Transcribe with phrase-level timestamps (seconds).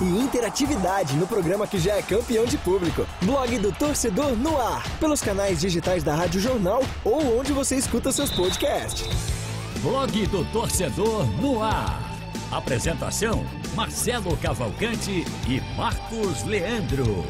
[0.00, 3.06] e interatividade no programa que já é campeão de público.
[3.22, 8.10] Blog do Torcedor no ar, pelos canais digitais da Rádio Jornal ou onde você escuta
[8.10, 9.06] seus podcasts.
[9.82, 12.00] Blog do Torcedor no ar.
[12.50, 13.44] Apresentação:
[13.74, 17.24] Marcelo Cavalcante e Marcos Leandro.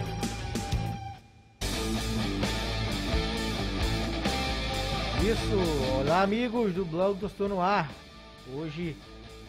[5.23, 7.91] Isso, olá amigos do blog do Torcedor no ar.
[8.55, 8.97] Hoje,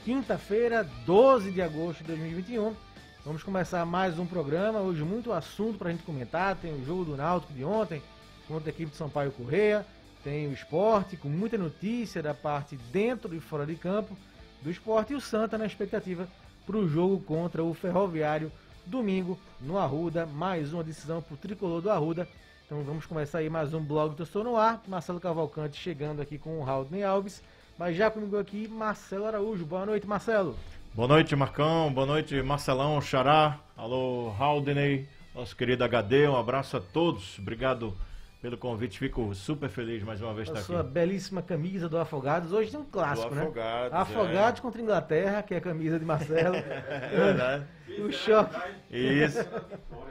[0.04, 2.76] quinta-feira, 12 de agosto de 2021.
[3.24, 4.80] Vamos começar mais um programa.
[4.80, 6.56] Hoje, muito assunto para a gente comentar.
[6.56, 8.02] Tem o jogo do Náutico de ontem
[8.48, 9.86] contra a equipe de São Paulo Correia.
[10.24, 14.18] Tem o esporte com muita notícia da parte dentro e fora de campo
[14.64, 15.14] do esporte.
[15.14, 16.28] E o Santa na expectativa
[16.66, 18.52] para o jogo contra o Ferroviário
[18.88, 20.26] domingo no Arruda.
[20.26, 22.28] Mais uma decisão para o tricolor do Arruda.
[22.66, 24.82] Então vamos começar aí mais um blog do Torcedor no ar.
[24.88, 27.44] Marcelo Cavalcante chegando aqui com o Raul Alves.
[27.78, 29.64] Mas já comigo aqui, Marcelo Araújo.
[29.64, 30.58] Boa noite, Marcelo.
[30.94, 31.92] Boa noite, Marcão.
[31.94, 33.60] Boa noite, Marcelão, Xará.
[33.78, 36.28] Alô, Haldney, nosso querido HD.
[36.28, 37.40] Um abraço a todos.
[37.40, 37.96] Obrigado
[38.42, 39.00] pelo convite.
[39.00, 40.90] Fico super feliz mais uma vez A estar sua aqui.
[40.90, 42.52] belíssima camisa do Afogados.
[42.52, 43.42] Hoje tem um clássico, Do né?
[43.44, 46.56] Afogados, Afogados contra Inglaterra, que é a camisa de Marcelo.
[46.60, 47.66] É verdade.
[48.00, 48.56] o choque.
[48.92, 49.40] Isso.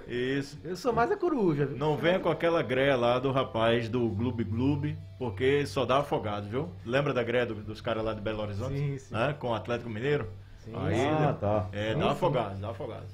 [0.09, 0.59] Isso.
[0.65, 1.67] Eu sou mais a coruja.
[1.67, 1.77] viu?
[1.77, 6.48] Não venha com aquela greia lá do rapaz do Gloob Gloob, porque só dá afogado,
[6.48, 6.70] viu?
[6.87, 8.77] Lembra da greia do- dos caras lá de Belo Horizonte?
[8.78, 9.15] Sim, sim.
[9.15, 9.34] Né?
[9.39, 10.27] Com o Atlético Mineiro?
[10.71, 10.77] Sim.
[10.77, 11.67] Aí, Ah, tá.
[11.73, 13.07] É, dá afogado, dá afogado.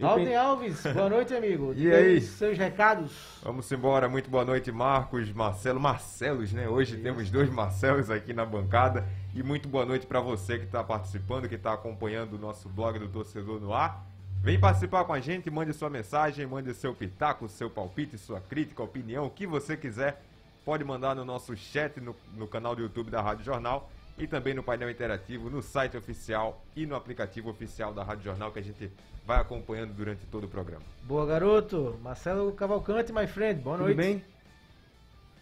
[0.00, 1.72] Alden Alves, boa noite, amigo.
[1.76, 2.20] E aí?
[2.20, 3.12] Seus recados.
[3.42, 6.68] Vamos embora, muito boa noite, Marcos, Marcelo, Marcelos, né?
[6.68, 9.04] Hoje temos dois Marcelos aqui na bancada.
[9.34, 12.98] E muito boa noite para você que está participando, que está acompanhando o nosso blog
[12.98, 14.04] do Torcedor no Ar.
[14.40, 18.82] Vem participar com a gente, mande sua mensagem, mande seu pitaco, seu palpite, sua crítica,
[18.82, 20.22] opinião, o que você quiser.
[20.64, 24.52] Pode mandar no nosso chat no, no canal do YouTube da Rádio Jornal e também
[24.52, 28.62] no painel interativo, no site oficial e no aplicativo oficial da Rádio Jornal que a
[28.62, 28.90] gente
[29.24, 30.84] vai acompanhando durante todo o programa.
[31.04, 31.98] Boa, garoto.
[32.02, 33.60] Marcelo Cavalcante, my friend.
[33.60, 33.96] Boa Tudo noite.
[33.96, 34.24] bem?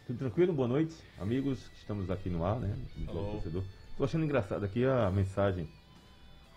[0.07, 0.53] Tudo tranquilo?
[0.53, 2.77] Boa noite, amigos que estamos aqui no ar, né?
[2.97, 3.63] Do torcedor.
[3.97, 5.67] Tô achando engraçado aqui a mensagem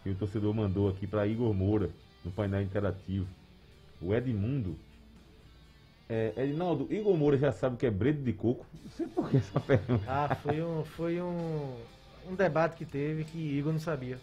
[0.04, 1.90] que o torcedor mandou aqui para Igor Moura
[2.24, 3.28] no painel interativo.
[4.02, 4.76] O Edmundo.
[6.08, 8.66] É, Edinaldo, Igor Moura já sabe o que é bredo de coco?
[8.84, 10.04] Não sei por que essa pergunta.
[10.08, 11.76] Ah, foi um, foi um,
[12.30, 14.18] um debate que teve que Igor não sabia.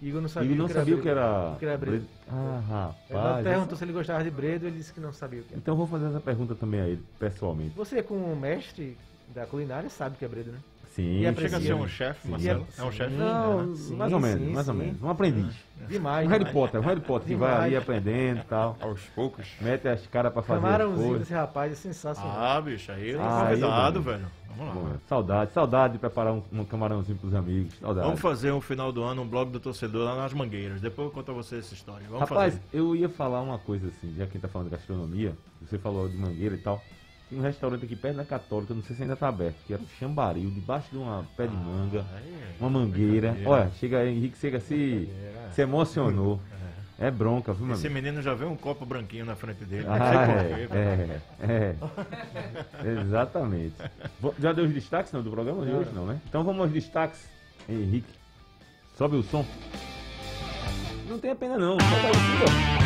[0.00, 1.52] Igor não sabia, Igor não sabia o que era.
[1.54, 2.06] o que era bredo.
[2.28, 3.44] Ah, Ele rapaz.
[3.44, 5.58] perguntou se ele gostava de bredo, ele disse que não sabia o que era.
[5.58, 7.74] Então vou fazer essa pergunta também a ele, pessoalmente.
[7.76, 8.96] Você, como mestre
[9.34, 10.58] da culinária, sabe o que é bredo, né?
[10.94, 12.30] Sim, E Chega a ser um chefe, Sim.
[12.30, 12.66] Marcelo?
[12.78, 13.14] É um chefe?
[13.14, 14.80] Não, Sim, mais ou menos, sim, mais ou sim.
[14.80, 15.02] menos.
[15.02, 15.54] Um aprendiz.
[15.88, 16.26] Demais.
[16.26, 16.52] Um Harry.
[16.52, 18.78] Potter, um Harry Potter que vai ali aprendendo e tal.
[18.80, 19.46] Aos poucos.
[19.60, 21.18] Mete as caras pra fazer Camarãozinho coisas.
[21.28, 22.34] desse rapaz é sensacional.
[22.34, 24.26] Ah, bicho, aí é Ah, convidado, aí, velho.
[24.56, 24.80] Vamos lá.
[24.80, 27.74] Bom, saudade, saudade de preparar um, um camarãozinho pros amigos.
[27.78, 28.06] Saudade.
[28.06, 30.80] Vamos fazer um final do ano, um blog do torcedor lá nas mangueiras.
[30.80, 32.06] Depois eu conto a você essa história.
[32.08, 32.64] Vamos Rapaz, fazer.
[32.72, 36.16] eu ia falar uma coisa assim, já que tá falando de gastronomia, você falou de
[36.16, 36.82] mangueira e tal.
[37.28, 39.80] Tem um restaurante aqui perto da Católica, não sei se ainda tá aberto, que é
[39.98, 43.32] Chambaril, debaixo de uma pé de manga, Aí, uma mangueira.
[43.32, 43.50] brincadeira.
[43.50, 45.08] Olha, chega aí, Henrique chega se,
[45.50, 46.40] se emocionou.
[46.98, 48.02] É bronca, viu, meu Esse amigo?
[48.02, 49.86] menino já vê um copo branquinho na frente dele.
[49.86, 50.72] Ah, por quê, velho.
[50.72, 51.76] é, é,
[52.88, 53.00] é.
[53.02, 53.74] Exatamente.
[54.38, 56.18] Já deu os destaques não, do programa de hoje, não, né?
[56.26, 57.28] Então vamos aos destaques.
[57.68, 58.12] Henrique,
[58.96, 59.44] sobe o som.
[61.08, 62.76] Não tem pena não, solta aí, filho.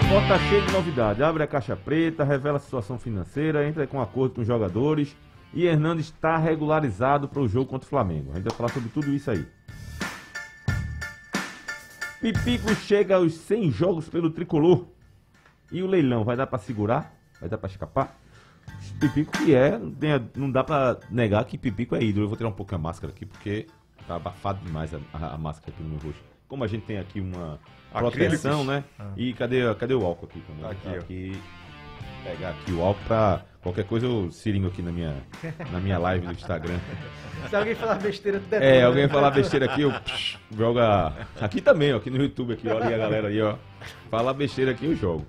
[0.00, 1.22] O Sport tá cheio de novidade.
[1.22, 5.14] Abre a caixa preta, revela a situação financeira, entra com acordo com os jogadores.
[5.52, 8.30] E Hernando está regularizado para o jogo contra o Flamengo.
[8.32, 9.46] A gente vai falar sobre tudo isso aí.
[12.20, 14.86] Pipico chega aos 100 jogos pelo tricolor.
[15.70, 17.14] E o leilão vai dar para segurar?
[17.40, 18.18] Vai dar para escapar?
[19.00, 19.78] Pipico que é,
[20.34, 22.24] não, dá para negar que Pipico é ídolo.
[22.24, 23.66] Eu vou tirar um pouquinho a máscara aqui porque
[24.06, 26.22] tá abafado demais a, a- a máscara aqui no meu rosto.
[26.48, 27.58] Como a gente tem aqui uma
[27.92, 28.66] proteção, Acrílicos.
[28.66, 28.84] né?
[29.16, 30.62] E cadê, cadê o álcool aqui também?
[30.62, 31.00] Tá aqui, ó.
[31.00, 31.42] aqui
[32.28, 35.16] pegar aqui o álcool pra qualquer coisa eu seringo aqui na minha,
[35.72, 36.78] na minha live do Instagram.
[37.48, 38.84] Se alguém falar besteira, tu É, né?
[38.84, 41.12] alguém falar besteira aqui, eu psh, joga.
[41.40, 43.56] Aqui também, ó, aqui no YouTube, aqui, olha a galera aí, ó.
[44.10, 45.26] Falar besteira aqui, eu jogo.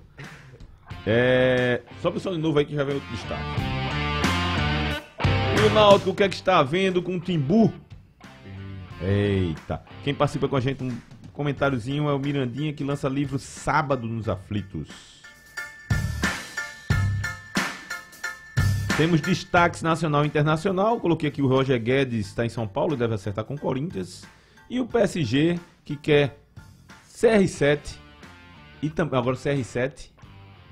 [1.06, 1.80] É.
[2.02, 3.42] Sobe o som de novo aí que já vem outro destaque.
[5.56, 7.72] E o Náutico, o que é que está havendo com o Timbu?
[9.00, 9.82] Eita.
[10.02, 10.90] Quem participa com a gente, um
[11.32, 15.19] comentáriozinho é o Mirandinha que lança livro Sábado nos Aflitos.
[19.00, 21.00] Temos destaques nacional e internacional.
[21.00, 24.26] Coloquei aqui o Roger Guedes está em São Paulo, deve acertar com o Corinthians.
[24.68, 26.38] E o PSG que quer
[27.10, 27.96] CR7
[28.82, 30.10] e também agora o CR7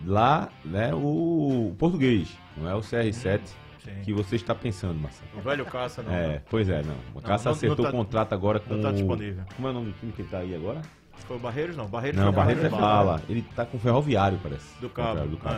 [0.04, 3.40] lá, né, o português, não é o CR7
[3.82, 3.90] Sim.
[4.04, 5.30] que você está pensando, Marcelo.
[5.34, 6.12] O velho Caça não.
[6.12, 6.96] É, pois é, não.
[7.14, 9.42] O Cássio não- acertou não tá- o contrato agora com não tá o- disponível.
[9.56, 10.82] Como é o nome do time que ele tá aí agora?
[11.26, 11.86] Foi o Barreiros, não.
[11.86, 12.80] Barreiros Não, foi Barreto é Bala.
[12.82, 13.22] fala.
[13.26, 14.78] Ele tá com o Ferroviário, parece.
[14.82, 15.56] Do Cabo, Do Cabo.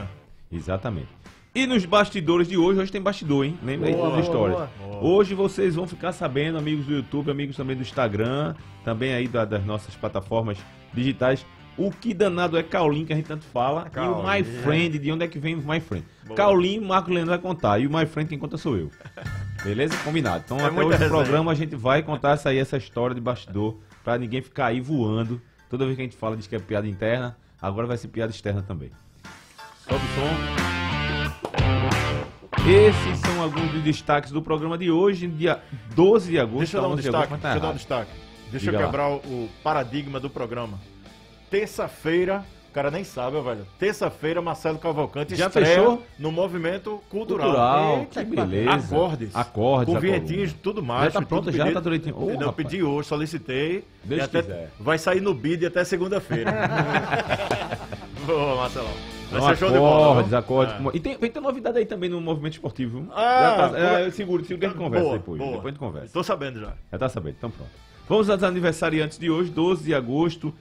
[0.53, 0.57] é.
[0.57, 1.09] Exatamente.
[1.55, 3.59] E nos bastidores de hoje, hoje tem bastidor, hein?
[3.63, 4.69] Lembra aí das histórias.
[4.79, 5.01] boa.
[5.03, 8.55] Hoje vocês vão ficar sabendo, amigos do YouTube, amigos também do Instagram,
[8.85, 10.59] também aí da- das nossas plataformas
[10.95, 11.45] digitais,
[11.77, 15.11] o que danado é Caulin, que a gente tanto fala, e o My Friend, de
[15.11, 16.05] onde é que vem o My Friend.
[16.25, 16.37] Boa.
[16.37, 18.91] Caulin, o Marco Leandro vai contar, e o My Friend quem conta sou eu.
[19.65, 19.97] Beleza?
[20.05, 20.45] Combinado.
[20.45, 23.21] Então É até hoje no programa a gente vai contar essa aí, essa história de
[23.21, 25.41] bastidor, pra ninguém ficar aí voando.
[25.69, 28.31] Toda vez que a gente fala diz que é piada interna, agora vai ser piada
[28.31, 28.91] externa também.
[29.89, 30.70] Sobe o som.
[32.71, 35.61] Esses são alguns dos destaques do programa de hoje, dia
[35.95, 36.59] 12 de agosto.
[36.59, 37.31] Deixa eu dar um 11 de destaque.
[37.33, 38.11] mas tá Deixa eu dar um destaque.
[38.51, 38.87] Deixa Diga eu lá.
[38.87, 40.79] quebrar o, o paradigma do programa.
[41.51, 43.67] Terça-feira, o cara nem sabe, velho.
[43.77, 46.05] Terça-feira, Marcelo Cavalcante Já fechou?
[46.17, 47.49] no movimento cultural.
[47.49, 48.71] Cultural, Eita, que beleza.
[48.73, 49.35] Acordes.
[49.35, 49.87] Acordes.
[49.93, 50.03] Com acordes.
[50.03, 51.13] vinhetinhas, tudo mais.
[51.13, 51.75] Já tá tudo pronta, já pedido.
[51.75, 52.31] tá direitinho.
[52.31, 53.85] Eu não pedi hoje, solicitei.
[54.05, 54.71] Deus e até quiser.
[54.79, 56.53] vai sair no bid até segunda-feira.
[58.25, 58.95] Boa, Marcelão.
[59.31, 60.39] Vai ser show de bola.
[60.39, 60.75] acordes.
[60.75, 60.97] É.
[60.97, 63.07] E tem, tem, tem novidade aí também no movimento esportivo.
[63.13, 63.79] Ah, Já tá, boa.
[64.01, 65.39] é, seguro, seguro que a gente conversa Boa, depois.
[65.39, 65.51] boa.
[65.53, 66.13] Depois a gente conversa.
[66.13, 66.75] Tô sabendo já.
[66.93, 67.71] Já tá sabendo, então pronto.
[68.09, 70.53] Vamos aos aniversariantes de hoje, 12 de agosto,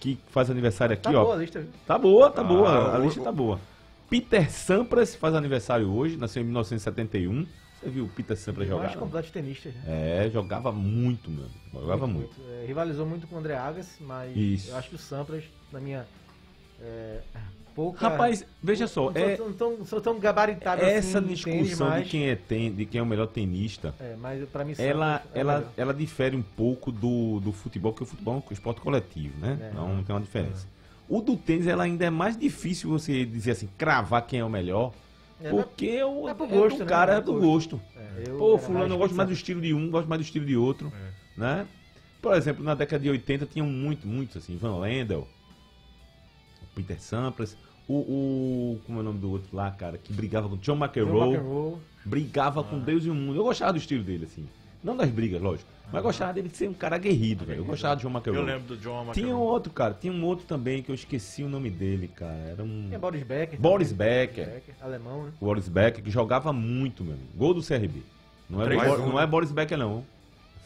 [0.00, 1.24] que faz aniversário aqui, Tá ó.
[1.24, 1.66] boa a lista?
[1.86, 2.68] Tá boa, tá boa.
[2.68, 3.60] Ah, A o- lista tá boa.
[4.08, 7.44] Peter Sampras faz aniversário hoje, nasceu em 1971.
[7.80, 8.96] Você viu o Peter Sampras Mais jogar?
[8.98, 9.72] completos tenistas.
[9.74, 9.82] né?
[10.26, 11.50] É, jogava muito, mano.
[11.72, 12.34] Jogava muito.
[12.50, 14.70] É, rivalizou muito com o André Agassi, mas Isso.
[14.70, 16.06] eu acho que o Sampras, na minha
[16.82, 17.20] é,
[17.78, 18.08] pouca...
[18.08, 22.08] Rapaz, veja só, não sou, é tão- tão, sou tão gabaritado essa assim, discussão de
[22.08, 23.94] quem é ten, de quem é o melhor tenista.
[24.00, 25.72] É, mas pra mim Ela, Sampras é ela, melhor.
[25.76, 29.56] ela difere um pouco do, do futebol, porque o futebol é um esporte coletivo, né?
[29.62, 29.68] É.
[29.70, 30.66] Então tem uma diferença.
[31.08, 34.50] O do tênis, ela ainda é mais difícil você dizer assim, cravar quem é o
[34.50, 34.92] melhor,
[35.40, 36.90] É, porque o é pro é gosto, do né?
[36.90, 37.80] cara É é do gosto.
[37.96, 40.44] É, eu Pô, fulano, eu gosto mais do estilo de um, gosto mais do estilo
[40.44, 40.92] de outro,
[41.36, 41.64] né?
[42.20, 45.28] Por exemplo, na década de 80 tinham muito, muitos assim, Van Lendel,
[46.74, 47.56] Peter Sampras,
[47.88, 50.84] o, o como é o nome do outro lá, cara, que brigava com John John
[50.84, 51.76] McEnroe, McEnroe.
[52.04, 53.36] brigava com Deus e o mundo.
[53.38, 54.46] Eu gostava do estilo dele, assim.
[54.84, 55.68] Não das brigas, lógico.
[55.90, 57.60] Mas gostava dele de ser um cara aguerrido, velho.
[57.60, 58.36] Eu gostava de John McEnroe.
[58.40, 59.14] Eu lembro do John McEnroe.
[59.14, 59.96] Tinha um outro, cara.
[59.98, 62.34] Tinha um outro também que eu esqueci o nome dele, cara.
[62.34, 62.84] Era um.
[62.88, 63.58] Tinha Boris Becker.
[63.58, 64.26] Boris também.
[64.26, 64.62] Becker.
[64.80, 65.30] Alemão, né?
[65.40, 67.14] O Boris Becker, que jogava muito, meu.
[67.14, 67.28] amigo.
[67.34, 68.02] Gol do CRB.
[68.50, 70.04] Não é, Três Bo- a um, não é Boris Becker, não.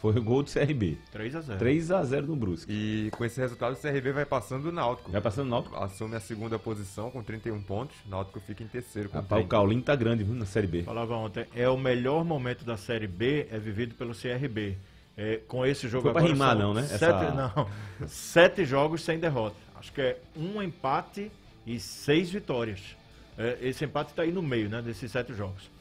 [0.03, 0.97] Foi gol do CRB.
[1.13, 2.69] 3 a 0 3x0 no Brusque.
[2.69, 5.09] E com esse resultado o CRB vai passando do Náutico.
[5.09, 5.81] Vai passando o Náutico.
[5.81, 7.95] Assume a segunda posição com 31 pontos.
[8.05, 9.49] Náutico fica em terceiro com Rapaz, o 30.
[9.49, 10.83] Caulinho tá grande, viu, na Série B.
[10.83, 14.77] Falava ontem, é o melhor momento da Série B é vivido pelo CRB.
[15.15, 16.83] É, com esse jogo Foi pra agora rimar, são não, né?
[16.83, 17.67] Sete, Essa- não,
[18.05, 19.55] sete jogos sem derrota.
[19.75, 21.31] Acho que é um empate
[21.65, 22.97] e seis vitórias.
[23.37, 24.81] É, esse empate tá aí no meio, né?
[24.81, 25.71] Desses sete jogos.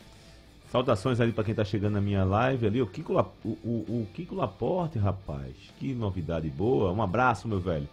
[0.72, 2.80] Saudações ali pra quem tá chegando na minha live ali.
[2.80, 5.52] O Kiko, La- o, o, o Kiko Laporte, rapaz.
[5.78, 6.90] Que novidade boa.
[6.90, 7.86] Um abraço, meu velho.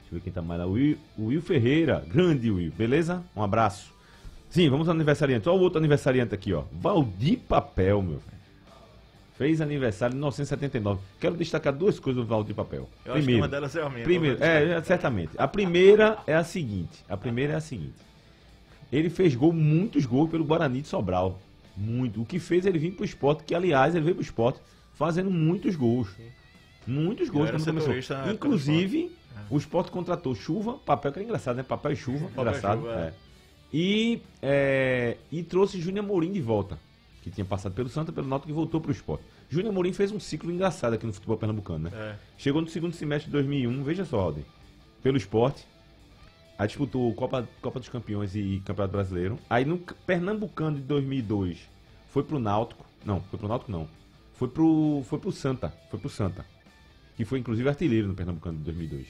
[0.00, 0.66] Deixa eu ver quem tá mais lá.
[0.66, 2.04] O Will, o Will Ferreira.
[2.06, 2.70] Grande Will.
[2.76, 3.22] Beleza?
[3.34, 3.90] Um abraço.
[4.50, 5.48] Sim, vamos ao aniversariante.
[5.48, 6.64] Olha o outro aniversariante aqui, ó.
[6.70, 8.38] Valdir Papel, meu velho.
[9.38, 11.00] Fez aniversário em 1979.
[11.18, 12.88] Quero destacar duas coisas do Valdir Papel.
[13.06, 14.04] Eu acho que uma delas é a minha.
[14.04, 15.30] Primeiro, é, certamente.
[15.38, 17.02] A primeira é a seguinte.
[17.08, 17.94] A primeira é a seguinte.
[18.92, 21.40] Ele fez gol, muitos gols pelo Guarani de Sobral.
[21.78, 22.22] Muito.
[22.22, 24.60] O que fez ele vir pro esporte, que aliás ele veio pro esporte
[24.94, 26.08] fazendo muitos gols.
[26.86, 28.32] Muitos gols quando começou.
[28.32, 29.12] Inclusive,
[29.48, 31.62] o esporte contratou chuva, papel que era engraçado, né?
[31.62, 32.80] Papel e chuva, Papel engraçado.
[32.80, 33.06] chuva, é.
[33.06, 33.14] é.
[33.72, 36.78] E, é, e trouxe Júnior Mourinho de volta,
[37.22, 39.24] que tinha passado pelo Santa, pelo Náutico e voltou pro esporte.
[39.48, 41.90] Júnior Mourinho fez um ciclo engraçado aqui no futebol pernambucano, né?
[41.94, 42.16] É.
[42.36, 44.44] Chegou no segundo semestre de 2001, veja só, Alden,
[45.02, 45.66] pelo esporte.
[46.58, 49.38] Aí disputou Copa, Copa dos Campeões e Campeonato Brasileiro.
[49.48, 51.56] Aí no Pernambucano de 2002
[52.08, 52.84] foi pro Náutico.
[53.04, 53.88] Não, foi pro Náutico não.
[54.34, 55.72] Foi pro, foi pro Santa.
[55.88, 56.44] Foi pro Santa.
[57.16, 59.06] Que foi inclusive artilheiro no Pernambucano de 2002.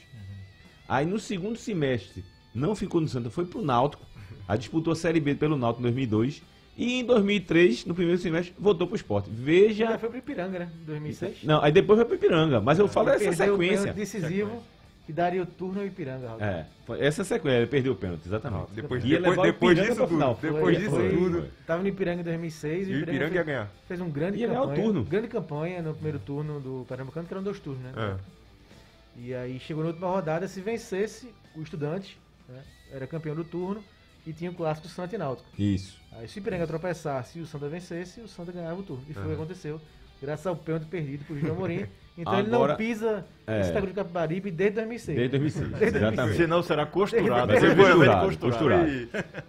[0.87, 4.05] Aí no segundo semestre não ficou no Santa, foi pro Náutico.
[4.47, 6.43] Aí disputou a Série B pelo Náutico em 2002.
[6.77, 9.29] E em 2003, no primeiro semestre, voltou pro esporte.
[9.29, 9.87] Veja.
[9.87, 10.71] Já foi pro Ipiranga, né?
[10.81, 11.43] Em 2006.
[11.43, 12.61] Não, aí depois foi pro Ipiranga.
[12.61, 13.93] Mas eu falo essa Perdeu o sequência.
[13.93, 14.63] decisivo
[15.09, 16.27] que daria o turno ao Ipiranga.
[16.27, 16.39] Raul.
[16.39, 18.71] É, foi essa sequência, ele perdeu o pênalti, exatamente.
[18.73, 20.37] Depois, Ia depois, depois Ipiranga disso tudo.
[20.39, 21.47] Depois Foi- disso foi- tudo.
[21.65, 23.71] Tava no Ipiranga em 2006 E o Ipiranga ia fez, ganhar.
[23.87, 24.83] fez um grande Ia ganhar o campanha.
[24.83, 25.03] turno.
[25.05, 27.91] Grande campanha no primeiro turno do Pernambucano, que eram dois turnos, né?
[27.97, 29.19] É.
[29.19, 32.15] E aí chegou na última rodada, se vencesse o estudante,
[32.47, 32.61] né,
[32.91, 33.83] era campeão do turno,
[34.27, 35.49] e tinha o clássico Santa e Náutico.
[35.57, 35.99] Isso.
[36.11, 39.03] Aí se o Ipiranga tropeçasse e o Santa vencesse, o Santa ganhava o turno.
[39.09, 39.81] E foi o que aconteceu.
[40.21, 41.85] graças ao pênalti perdido por Júnior Amorim.
[42.21, 43.61] Então ele Agora- não pisa é.
[43.61, 45.17] esse de Capibaribe desde 2006.
[45.17, 46.37] Desde 2006, Desde exatamente.
[46.37, 47.47] Senão será costurado.
[47.47, 48.89] Vai ser seguramente costurado, costurado.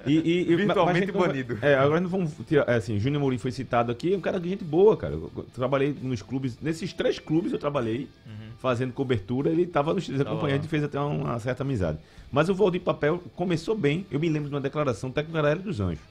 [0.06, 1.58] E- E, e, Virtualmente banido.
[1.60, 2.68] É, agora não vamos tirar.
[2.68, 5.14] É, assim, Júnior Mourinho foi citado aqui, é um cara de gente boa, cara.
[5.14, 8.08] Eu trabalhei nos clubes, nesses três clubes eu trabalhei
[8.58, 10.66] fazendo cobertura, ele estava nos três acompanhando lá.
[10.66, 11.98] e fez até uma certa amizade.
[12.30, 15.62] Mas o Valdir Papel começou bem, eu me lembro de uma declaração técnica era Hélio
[15.62, 16.04] dos Anjos.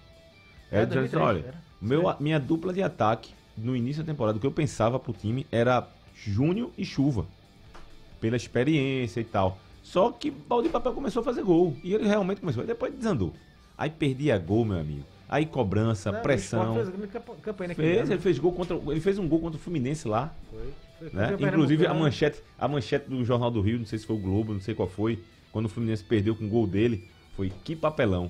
[0.71, 1.57] É, Hélio dos Anjos, 2003, olha, era.
[1.81, 5.45] meu, minha dupla de ataque no início da temporada, o que eu pensava pro time
[5.51, 5.85] era
[6.25, 7.25] Júnior e Chuva.
[8.19, 9.57] Pela experiência e tal.
[9.81, 11.75] Só que Valdir Papel começou a fazer gol.
[11.83, 12.63] E ele realmente começou.
[12.65, 13.33] Depois desandou.
[13.77, 15.03] Aí perdia gol, meu amigo.
[15.27, 16.73] Aí cobrança, Não, pressão.
[16.73, 16.89] Fez
[17.41, 18.13] campanha Fez, ano.
[18.13, 18.75] ele fez gol contra.
[18.75, 20.33] Ele fez um gol contra o Fluminense lá.
[20.49, 21.33] Foi, foi Né?
[21.33, 21.99] Inclusive a pernambucano.
[21.99, 24.73] manchete, a manchete do Jornal do Rio, não sei se foi o Globo, não sei
[24.75, 25.19] qual foi,
[25.51, 28.29] quando o Fluminense perdeu com o gol dele, foi que papelão.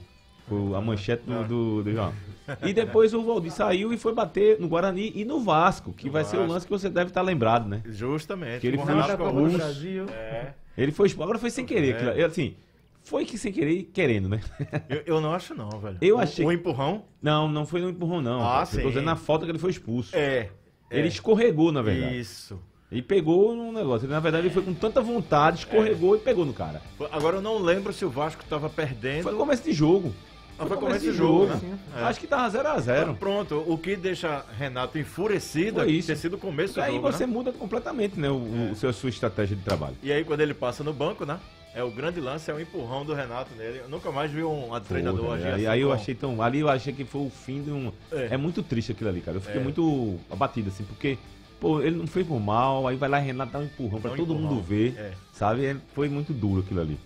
[0.76, 2.14] A manchete do, do, do jornal.
[2.64, 6.12] E depois o Valdir saiu e foi bater no Guarani e no Vasco, que No
[6.14, 6.54] vai ser o Vasco.
[6.54, 7.84] lance que você deve estar lembrado, né?
[7.86, 8.62] Justamente.
[8.62, 9.58] Que ele foi do Gaúcho.
[9.58, 10.06] Brasil.
[10.10, 10.54] É.
[10.76, 11.24] Ele foi expulso.
[11.26, 11.96] Agora foi sem querer.
[12.18, 12.22] É.
[12.22, 12.56] é Assim,
[13.04, 14.40] foi que sem querer e querendo, né?
[14.90, 15.98] Eu, eu não acho não, velho.
[16.02, 18.42] Eu O- achei- O empurrão Não, não foi no empurrão, não.
[18.42, 18.88] Ah, Eu tô sim.
[18.88, 20.16] dizendo na falta que ele foi expulso.
[20.16, 20.50] é.
[20.90, 21.08] Ele é.
[21.08, 22.18] escorregou, na verdade.
[22.20, 22.60] Isso.
[22.92, 24.08] E pegou no negócio.
[24.08, 26.82] Ele, na verdade, ele foi com tanta vontade, escorregou e pegou no cara.
[27.12, 29.22] Agora eu não lembro se o Vasco tava perdendo.
[29.22, 30.12] Foi começo de jogo.
[30.60, 31.80] Ah, foi começo de jogo, né?
[31.98, 32.04] É.
[32.04, 33.16] Acho que tava 0x0.
[33.18, 37.12] Pronto, o que deixa Renato enfurecido Foi é ter sido o começo do Aí jogo,
[37.12, 37.34] você né?
[37.34, 39.96] muda completamente né, o, o seu, a sua estratégia de trabalho.
[40.04, 41.40] E aí quando ele passa no banco, né?
[41.74, 43.80] É o grande lance, é o empurrão do Renato nele.
[43.84, 45.52] Eu nunca mais vi um treinador Porra, agir né?
[45.54, 46.42] assim Aí, aí eu achei tão.
[46.42, 47.92] Ali eu achei que foi o fim de um.
[48.12, 48.30] É.
[48.32, 49.38] É, muito triste aquilo ali, cara.
[49.38, 49.64] Eu fiquei É.
[49.64, 51.18] muito abatido, assim, porque.
[51.60, 54.14] Pô, ele não fez por mal, aí vai lá Renato dá um empurrão um todo
[54.34, 55.12] empurrão, mundo ver, é.
[55.34, 55.66] sabe?
[55.66, 56.98] É, Foi muito duro aquilo ali.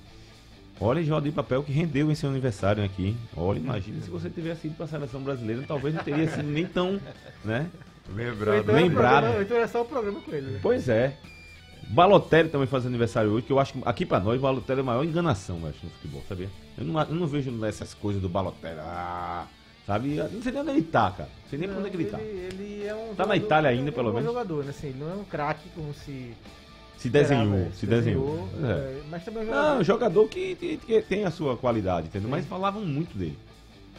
[0.81, 3.15] Olha, Jordi Papel que rendeu em seu aniversário aqui.
[3.37, 6.99] Olha, imagina se você tivesse ido pra seleção brasileira, talvez não teria sido nem tão,
[7.45, 7.69] né?
[8.13, 8.59] Lembrado.
[8.59, 9.21] Então, era o Lembrado.
[9.23, 10.51] programa- Então era só o programa com ele.
[10.51, 10.59] né?
[10.61, 11.15] Pois é.
[11.89, 14.85] Balotelli também faz aniversário hoje, que eu acho que aqui pra nós, Balotelli é a
[14.85, 16.49] maior enganação, eu acho, no futebol, sabia?
[16.77, 19.45] Eu não, eu não vejo essas coisas do Balotelli, ah,
[19.85, 20.15] sabe?
[20.17, 21.29] Eu não sei nem onde ele tá, cara.
[21.43, 22.19] Não sei nem pra onde é ele tá.
[22.19, 24.25] Ele, ele é um Tá na Itália ele é ainda, um pelo menos?
[24.27, 24.69] jogador, né?
[24.71, 26.33] Assim, ele não é um craque como se
[27.03, 28.49] Se desenhou, se desenhou.
[28.63, 28.65] É.
[28.65, 29.75] é, Mas também é um jogador.
[29.75, 32.29] Não, jogador que, que- que tem a sua qualidade, entendeu?
[32.29, 33.37] Mas falavam muito dele.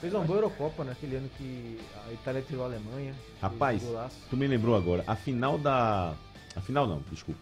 [0.01, 3.15] Fez uma boa Eurocopa naquele ano que a Itália tirou a Alemanha.
[3.43, 3.83] Rapaz,
[4.31, 6.15] tu me lembrou agora, a final da.
[6.57, 7.41] A final não, desculpa.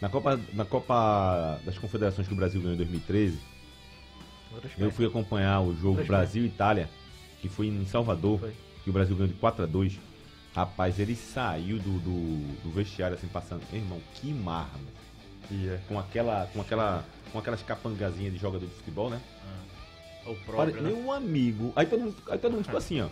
[0.00, 3.38] Na Copa, na Copa das Confederações que o Brasil ganhou em 2013,
[4.54, 6.88] Outras eu fui acompanhar o jogo Brasil-Itália,
[7.42, 8.52] que foi em Salvador, Foi.
[8.84, 9.98] que o Brasil ganhou de 4 a 2
[10.58, 13.62] Rapaz, ele saiu do, do, do vestiário assim, passando.
[13.72, 14.88] Irmão, que marra, mano.
[15.52, 15.78] E é.
[15.86, 16.48] Com aquela.
[16.52, 17.04] Com aquela.
[17.32, 19.20] Com aquelas capangazinhas de jogador de futebol, né?
[20.26, 20.90] O Pare- próprio, né?
[20.90, 21.72] Meu amigo.
[21.76, 23.06] Aí todo mundo, aí todo mundo ficou assim, ó.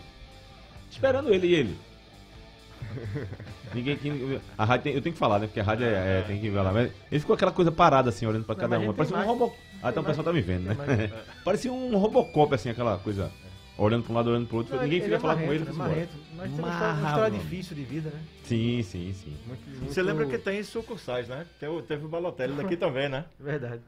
[0.90, 1.78] Esperando ele e ele.
[3.72, 4.40] Ninguém aqui.
[4.58, 5.46] A rádio tem- eu tenho que falar, né?
[5.46, 6.72] Porque a rádio é, é- tem que ver lá.
[6.72, 8.86] Mas ele ficou aquela coisa parada assim, olhando pra Não, cada um.
[8.86, 9.52] tem Parecia um robô.
[9.82, 10.74] Ah, então o pessoal tá me vendo, né?
[10.74, 11.10] mais-
[11.44, 13.30] Parecia um Robocop, assim, aquela coisa.
[13.78, 14.74] Olhando pra um lado, olhando pro outro.
[14.74, 15.64] Não, Ninguém queria é falar com ele.
[15.64, 15.72] né?
[15.72, 16.12] marrento.
[16.34, 17.42] Mas tem uma história, uma Marra, história mano.
[17.50, 18.20] difícil de vida, né?
[18.44, 19.36] Sim, sim, sim.
[19.46, 21.44] Muito- Você muito- lembra que tem sucursais, né?
[21.60, 23.26] Tem o- teve o Balotelli daqui também, né?
[23.38, 23.82] Verdade.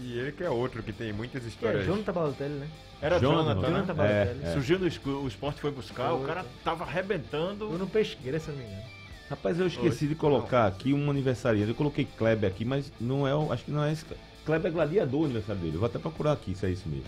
[0.00, 1.84] E ele que é outro que tem muitas é histórias.
[1.84, 2.68] Jonathan Balotelli, né?
[3.02, 3.94] Era Jonathan, Jonathan, Jonathan né?
[3.94, 4.44] Balotelli.
[4.44, 4.52] É, é.
[4.54, 6.50] Surgiu no o esporte foi buscar, o Foi, cara foi.
[6.64, 7.66] tava arrebentando.
[7.70, 8.82] Ou no Pesqueira, se eu não me engano.
[9.28, 11.68] Rapaz, eu esqueci de colocar aqui um aniversariante.
[11.70, 13.52] Eu coloquei Kleber aqui, mas não é o.
[13.52, 14.04] Acho que não é esse.
[14.46, 15.74] Kleber é Gladiador o aniversário dele.
[15.76, 17.04] Eu vou até procurar aqui se é isso mesmo.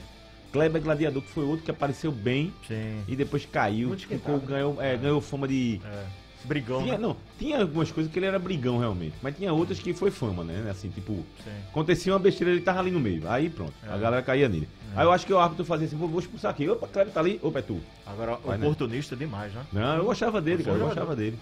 [0.57, 3.03] Kleber Gladiador, que foi outro que apareceu bem Sim.
[3.07, 3.95] e depois caiu.
[3.97, 5.81] Ficou, ganhou, é, ganhou fama de.
[5.85, 6.27] É.
[6.45, 6.99] Brigão, Tinha, né?
[6.99, 10.45] não, tinha algumas coisas que ele era brigão realmente, mas tinha outras que foi fama,
[10.45, 10.65] né?
[10.71, 11.51] Assim, tipo, Sim.
[11.71, 13.29] acontecia uma besteira, ele tava ali no meio.
[13.29, 13.99] Aí pronto, a É.
[13.99, 14.69] galera caía nele.
[14.95, 16.69] Aí eu acho que o árbitro fazia assim, vou, expulsar aqui.
[16.69, 17.81] Opa, Kleber tá ali, opa, é tu.
[18.07, 18.65] Agora, Vai, né?
[18.65, 19.67] oportunista demais, né?
[19.73, 21.37] Não, eu gostava dele, cara, eu gostava dele.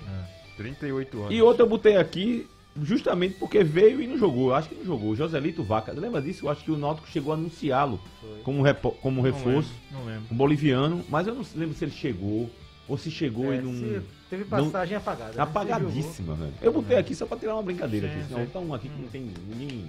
[0.56, 1.34] 38 anos.
[1.34, 2.46] E outra eu botei aqui
[2.82, 4.48] justamente porque veio e não jogou.
[4.50, 5.10] Eu acho que não jogou.
[5.10, 5.92] O Joselito Vaca.
[5.92, 6.46] Lembra disso?
[6.46, 8.00] Eu acho que o Náutico chegou a anunciá-lo
[8.42, 10.04] como, repo- como reforço, Não lembro.
[10.04, 10.34] Não lembro.
[10.34, 12.50] um boliviano, mas eu não lembro se ele chegou
[12.88, 13.72] ou se chegou É, e não.
[13.72, 15.32] se teve passagem apagada.
[15.32, 15.42] né?
[15.42, 16.52] Apagadíssima, velho.
[16.60, 18.08] Eu botei aqui só pra tirar uma brincadeira.
[18.28, 19.84] Sim, aqui, tá um aqui que não tem ninguém.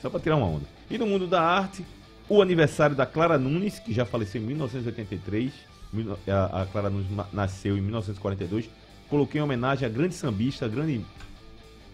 [0.00, 0.64] Só pra tirar uma onda.
[0.90, 1.84] E no mundo da arte,
[2.28, 5.52] o aniversário da Clara Nunes, que já faleceu em 1983.
[5.92, 8.70] Mil- A, a Clara Nunes nasceu em 1942.
[9.08, 11.04] Coloquei em homenagem à grande sambista, a grande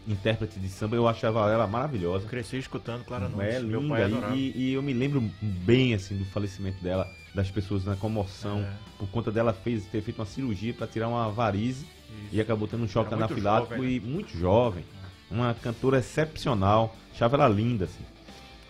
[0.06, 0.96] intérprete de samba.
[0.96, 2.26] Eu achava ela maravilhosa.
[2.26, 3.54] Cresci escutando Clara Nunes.
[3.54, 4.36] É Meu pai adorava.
[4.36, 8.60] E, e eu me lembro bem assim do falecimento dela, das pessoas na comoção.
[8.60, 8.72] É.
[8.98, 12.34] Por conta dela fez, ter feito uma cirurgia para tirar uma varize Isso.
[12.34, 13.96] e acabou tendo um choque Era anafilático jovem, né?
[13.96, 14.84] e muito jovem.
[15.30, 16.94] Uma cantora excepcional.
[17.12, 18.04] Achava ela linda, assim.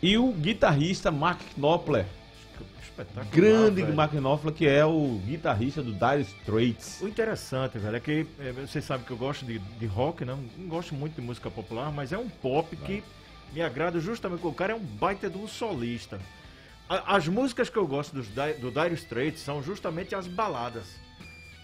[0.03, 2.07] E o guitarrista Mark Knopfler,
[2.83, 3.27] espetacular.
[3.31, 3.95] Grande velho.
[3.95, 7.01] Mark Knopfler, que é o guitarrista do Dire Straits.
[7.03, 10.39] O interessante, velho, é que é, vocês sabem que eu gosto de, de rock, não?
[10.57, 13.03] Não gosto muito de música popular, mas é um pop que
[13.53, 16.19] me agrada justamente porque o cara é um baita de um solista.
[16.89, 20.85] A- as músicas que eu gosto dos, do Dire Straits são justamente as baladas.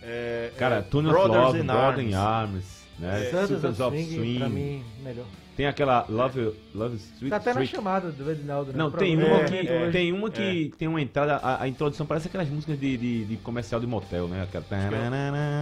[0.02, 2.54] É, Cara, é, Tune of Brothers Love, in Brother in Arms.
[2.54, 2.64] Arms,
[2.98, 3.30] né?
[3.30, 4.38] Santos Sultans of of Swing, Swing.
[4.38, 5.26] pra mim, melhor.
[5.56, 7.30] Tem aquela Love, Love Street.
[7.30, 7.70] Tá até na Street.
[7.76, 8.78] chamada do Edinaldo, né?
[8.78, 12.06] Não, tem uma É, que, é, tem, uma que tem uma entrada, a, a introdução
[12.06, 14.42] parece aquelas músicas de, de, de comercial de motel, né?
[14.42, 14.64] Aquela...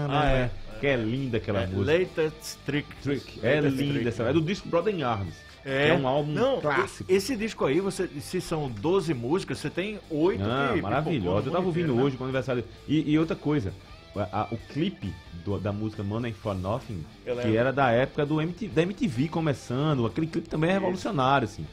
[0.08, 0.50] Ah, é.
[0.80, 1.98] Que é linda aquela É, música.
[1.98, 2.88] Latest Trick.
[3.02, 3.40] Trick.
[3.42, 4.08] É Latest linda Trick.
[4.08, 4.22] essa.
[4.24, 5.34] É do disco Brother in Arms.
[5.64, 7.12] É, é um álbum não, clássico.
[7.12, 11.48] Esse disco aí, você, se são 12 músicas, você tem 8 Não, que maravilhosa.
[11.48, 12.02] Eu tava ouvindo né?
[12.02, 12.64] hoje com o aniversário.
[12.88, 13.74] E, e outra coisa,
[14.16, 15.12] a- a- o clipe
[15.44, 17.04] do- da música Money for Nothing,
[17.42, 21.66] que era da época do MT, da MTV começando, aquele clipe também é revolucionário, assim.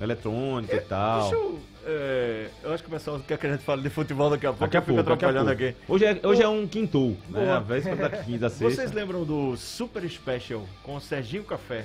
[0.00, 1.20] Eletrônica e tal.
[1.22, 1.60] Deixa eu.
[1.86, 4.50] é, eu acho que o pessoal quer que a gente fale de futebol daqui a
[4.50, 4.60] pouco.
[4.64, 5.64] Daqui a pouco, daqui a atrapalhando pouco.
[5.64, 5.76] aqui.
[5.88, 7.40] Hoje é, hoje é um quintou, né?
[7.44, 7.56] Boa.
[7.56, 8.74] A véspera da quinta, sexta.
[8.74, 11.84] Vocês lembram do Super Special com o Serginho Café?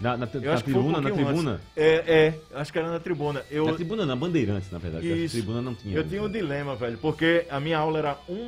[0.00, 1.50] Na, na, na foi um tribuna, na tribuna.
[1.52, 1.66] antes.
[1.74, 3.42] É, é, acho que era na tribuna.
[3.50, 5.06] Eu, Na tribuna não, Bandeirantes, na verdade.
[5.24, 5.36] Isso.
[5.36, 5.96] tribuna não tinha.
[5.96, 8.46] eu tinha um dilema, velho, porque a minha aula era 1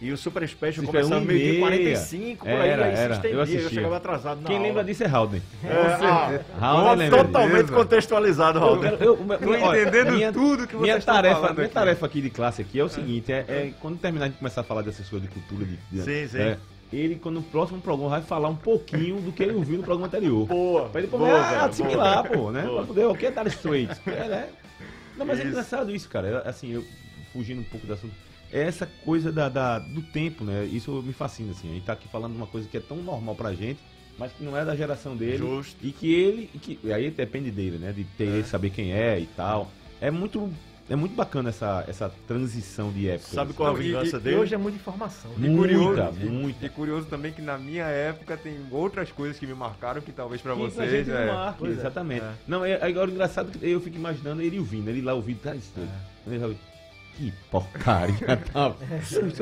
[0.00, 1.60] e 10 o Super Special Isso é começava e e meia.
[1.60, 3.12] 45, por aí, Era, aí se era.
[3.12, 3.70] Eu estendia, eu, assistia.
[3.70, 4.68] chegava atrasado na Quem aula.
[4.68, 5.42] lembra disso é Halden.
[5.64, 5.68] É,
[6.06, 7.72] ah, Raul lembra totalmente disso.
[7.72, 8.58] contextualizado.
[8.58, 11.74] Eu, eu, Tô olha, entendendo minha- tudo que minha tarefa, Minha aqui.
[11.74, 14.64] tarefa aqui de classe aqui é o seguinte, é, é quando terminar de começar a
[14.64, 16.38] falar dessas coisas de cultura, de, de- Sim, sim.
[16.42, 16.56] é,
[16.92, 20.06] ele, quando no próximo programa, vai falar um pouquinho do que ele ouviu no programa
[20.06, 20.46] anterior.
[20.46, 20.88] Boa.
[20.88, 22.34] Pra ele boa, poder velho, ah, assimilar, boa.
[22.44, 22.62] pô, né?
[22.62, 22.76] Boa.
[22.78, 24.00] Pra poder, o que é Dire Straits?
[24.06, 24.48] É, né?
[25.16, 25.50] Não, mas é Isso.
[25.50, 26.42] engraçado isso, cara.
[26.46, 26.84] É, Assim, eu
[27.32, 28.14] fugindo um pouco do assunto.
[28.52, 30.64] É essa coisa da, da- do tempo, né?
[30.64, 31.70] Isso me fascina, assim.
[31.70, 33.78] A gente tá aqui falando de uma coisa que é tão normal pra gente,
[34.18, 35.38] mas que não é da geração dele.
[35.38, 35.76] Justo.
[35.84, 36.50] E que ele.
[36.54, 37.92] e que, e aí depende dele, né?
[37.92, 39.70] De ter, saber quem é e tal.
[40.00, 40.50] É muito.
[40.90, 43.28] É muito bacana essa, essa transição de época.
[43.34, 44.36] Sabe qual é a e- vingança E dele?
[44.36, 45.30] hoje é muita informação.
[45.36, 46.64] E Muita, curioso, e- muita.
[46.64, 50.40] E, curioso também que na minha época tem outras coisas que me marcaram que talvez
[50.40, 51.26] pra vocês gente é.
[51.26, 51.68] marca, é.
[51.70, 52.22] exatamente.
[52.24, 52.32] É.
[52.46, 55.40] Não, é, agora o engraçado é que eu fico imaginando ele ouvindo, ele lá ouvindo,
[55.42, 55.54] tá
[56.26, 56.58] vai ouvir,
[57.18, 58.68] Que porcaria, tá?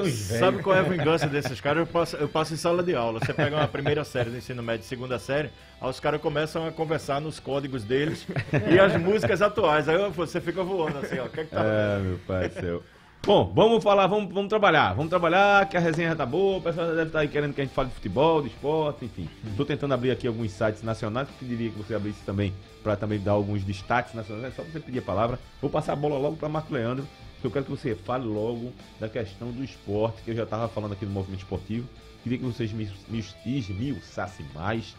[0.02, 1.80] Os Sabe qual é a vingança desses caras?
[1.80, 3.20] Eu passo, eu passo em sala de aula.
[3.20, 6.72] Você pega uma primeira série do ensino médio, segunda série, aí os caras começam a
[6.72, 8.26] conversar nos códigos deles
[8.72, 9.90] e as músicas atuais.
[9.90, 11.26] Aí você fica voando assim, ó.
[11.26, 11.62] O que é que tá.
[11.62, 12.82] É, meu pai céu.
[13.26, 14.94] Bom, vamos falar, vamos, vamos trabalhar.
[14.94, 16.58] Vamos trabalhar, que a resenha já tá boa.
[16.58, 19.28] O pessoal deve estar aí querendo que a gente fale de futebol, de esporte, enfim.
[19.56, 21.28] Tô tentando abrir aqui alguns sites nacionais.
[21.38, 24.52] Pediria que você abrisse também, para também dar alguns destaques nacionais.
[24.52, 25.38] É só você pedir a palavra.
[25.60, 27.04] Vou passar a bola logo para Marco Leandro,
[27.44, 30.92] eu quero que você fale logo da questão do esporte, que eu já estava falando
[30.92, 31.88] aqui no movimento esportivo.
[32.22, 34.94] Queria que vocês me, me esmiuçassem mais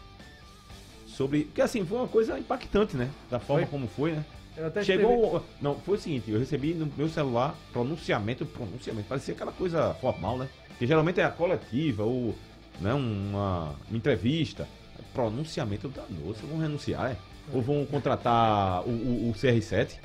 [1.06, 1.44] sobre.
[1.44, 3.10] Porque assim, foi uma coisa impactante, né?
[3.30, 3.70] Da forma Foi.
[3.70, 4.24] como foi, né?
[4.56, 5.44] Até escrevi- Chegou.
[5.60, 10.36] Não, foi o seguinte, eu recebi no meu celular pronunciamento, pronunciamento, parecia aquela coisa formal,
[10.38, 10.48] né?
[10.78, 12.34] Que geralmente é a coletiva ou
[12.80, 14.66] né, uma, uma entrevista.
[15.14, 17.16] Pronunciamento, eu digo, nossa, vão renunciar, é?
[17.52, 19.96] Ou vão contratar o, o- o CR7?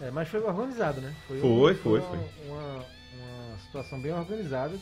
[0.00, 1.14] É, mas foi organizado, né?
[1.26, 1.40] Foi,
[1.74, 2.18] foi, uma, foi.
[2.48, 4.76] Uma, uma situação bem organizada.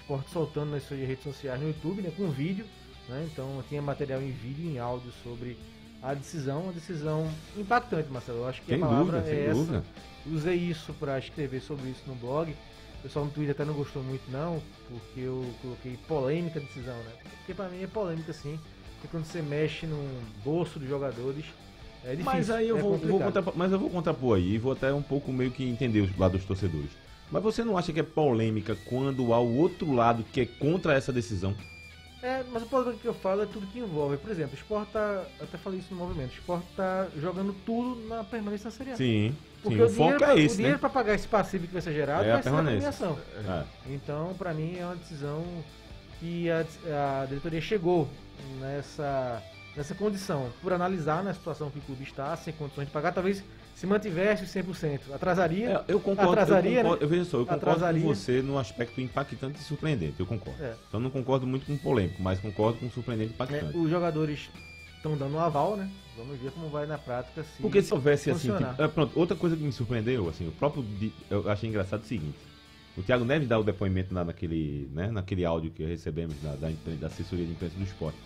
[0.00, 2.12] Esporte soltando nas suas redes sociais no YouTube, né?
[2.16, 2.66] Com vídeo.
[3.08, 3.28] Né?
[3.30, 5.56] Então tinha material em vídeo e em áudio sobre
[6.02, 6.62] a decisão.
[6.62, 8.38] Uma decisão impactante, Marcelo.
[8.38, 9.54] Eu acho que Sem a palavra dúvida, é essa.
[9.54, 9.84] dúvida.
[10.26, 12.50] Usei isso para escrever sobre isso no blog.
[12.98, 17.12] O pessoal no Twitter até não gostou muito não, porque eu coloquei polêmica decisão, né?
[17.38, 18.58] Porque pra mim é polêmica sim.
[18.94, 21.44] Porque quando você mexe no bolso dos jogadores,
[22.04, 22.24] é difícil.
[22.24, 23.20] Mas aí eu é vou, vou
[23.54, 26.38] mas eu vou contrapor aí, e vou até um pouco meio que entender os lados
[26.38, 26.90] dos torcedores.
[27.30, 30.94] Mas você não acha que é polêmica quando há o outro lado que é contra
[30.94, 31.54] essa decisão?
[32.22, 34.16] É, mas o problema que eu falo é tudo que envolve.
[34.16, 35.24] Por exemplo, o Sport tá.
[35.38, 36.30] Até falei isso no movimento.
[36.30, 38.96] O Sport tá jogando tudo na permanência na Série A.
[38.96, 39.82] Sim, Porque sim.
[39.82, 40.80] o, O foco dinheiro, é o esse, dinheiro né?
[40.80, 43.18] para pagar esse passivo que vai ser gerado É a vai ser na premiação.
[43.46, 43.64] É.
[43.92, 45.44] Então, pra mim, é uma decisão
[46.18, 46.64] que a,
[47.22, 48.08] a diretoria chegou
[48.58, 49.42] nessa,
[49.76, 53.42] nessa condição, por analisar na situação que o clube está, sem condições de pagar, talvez
[53.74, 55.12] se mantivesse os 100%.
[55.12, 55.70] Atrasaria.
[55.88, 57.04] É, eu concordo, Atrasaria, eu concordo, né?
[57.04, 58.02] eu vejo só, eu concordo Atrasaria.
[58.02, 60.62] com você no aspecto impactante e surpreendente, eu concordo.
[60.62, 60.74] É.
[60.88, 63.76] Então não concordo muito com polêmico, mas concordo com surpreendente e É, impactante.
[63.76, 64.48] os jogadores
[64.96, 65.90] estão dando um aval, né?
[66.16, 67.42] Vamos ver como vai na prática.
[67.42, 68.70] Se Porque se houvesse assim, funcionar.
[68.70, 70.84] tipo, é, pronto, outra coisa que me surpreendeu, assim, o próprio,
[71.28, 72.38] eu achei engraçado o seguinte,
[72.96, 76.70] o Thiago Neves dá o depoimento na, naquele, né, naquele áudio que recebemos da, da,
[77.00, 78.16] da assessoria de imprensa do esporte.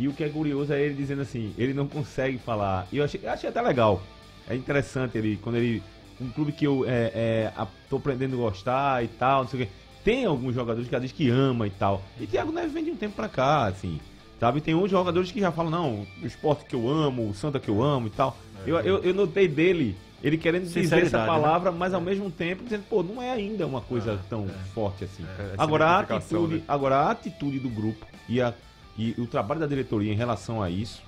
[0.00, 2.88] E o que é curioso é ele dizendo assim, ele não consegue falar.
[2.90, 4.02] E eu achei, eu achei até legal.
[4.48, 5.82] É interessante ele, quando ele.
[6.18, 7.52] Um clube que eu é, é,
[7.88, 9.72] tô aprendendo a gostar e tal, não sei o quê.
[10.02, 12.02] Tem alguns jogadores que já diz que ama e tal.
[12.18, 14.00] E Thiago Neves vem de um tempo pra cá, assim.
[14.38, 14.62] Sabe?
[14.62, 17.68] Tem uns jogadores que já falam, não, o esporte que eu amo, o Santa que
[17.68, 18.36] eu amo e tal.
[18.66, 22.64] Eu, eu, eu notei dele ele querendo dizer essa Sinceridade, palavra, mas ao mesmo tempo
[22.64, 24.64] dizendo, pô, não é ainda uma coisa Ah, tão é.
[24.74, 25.24] forte assim.
[25.38, 26.62] É, agora, a atitude, né?
[26.68, 28.52] agora, a atitude do grupo e, a,
[29.00, 31.02] e o trabalho da diretoria em relação a isso,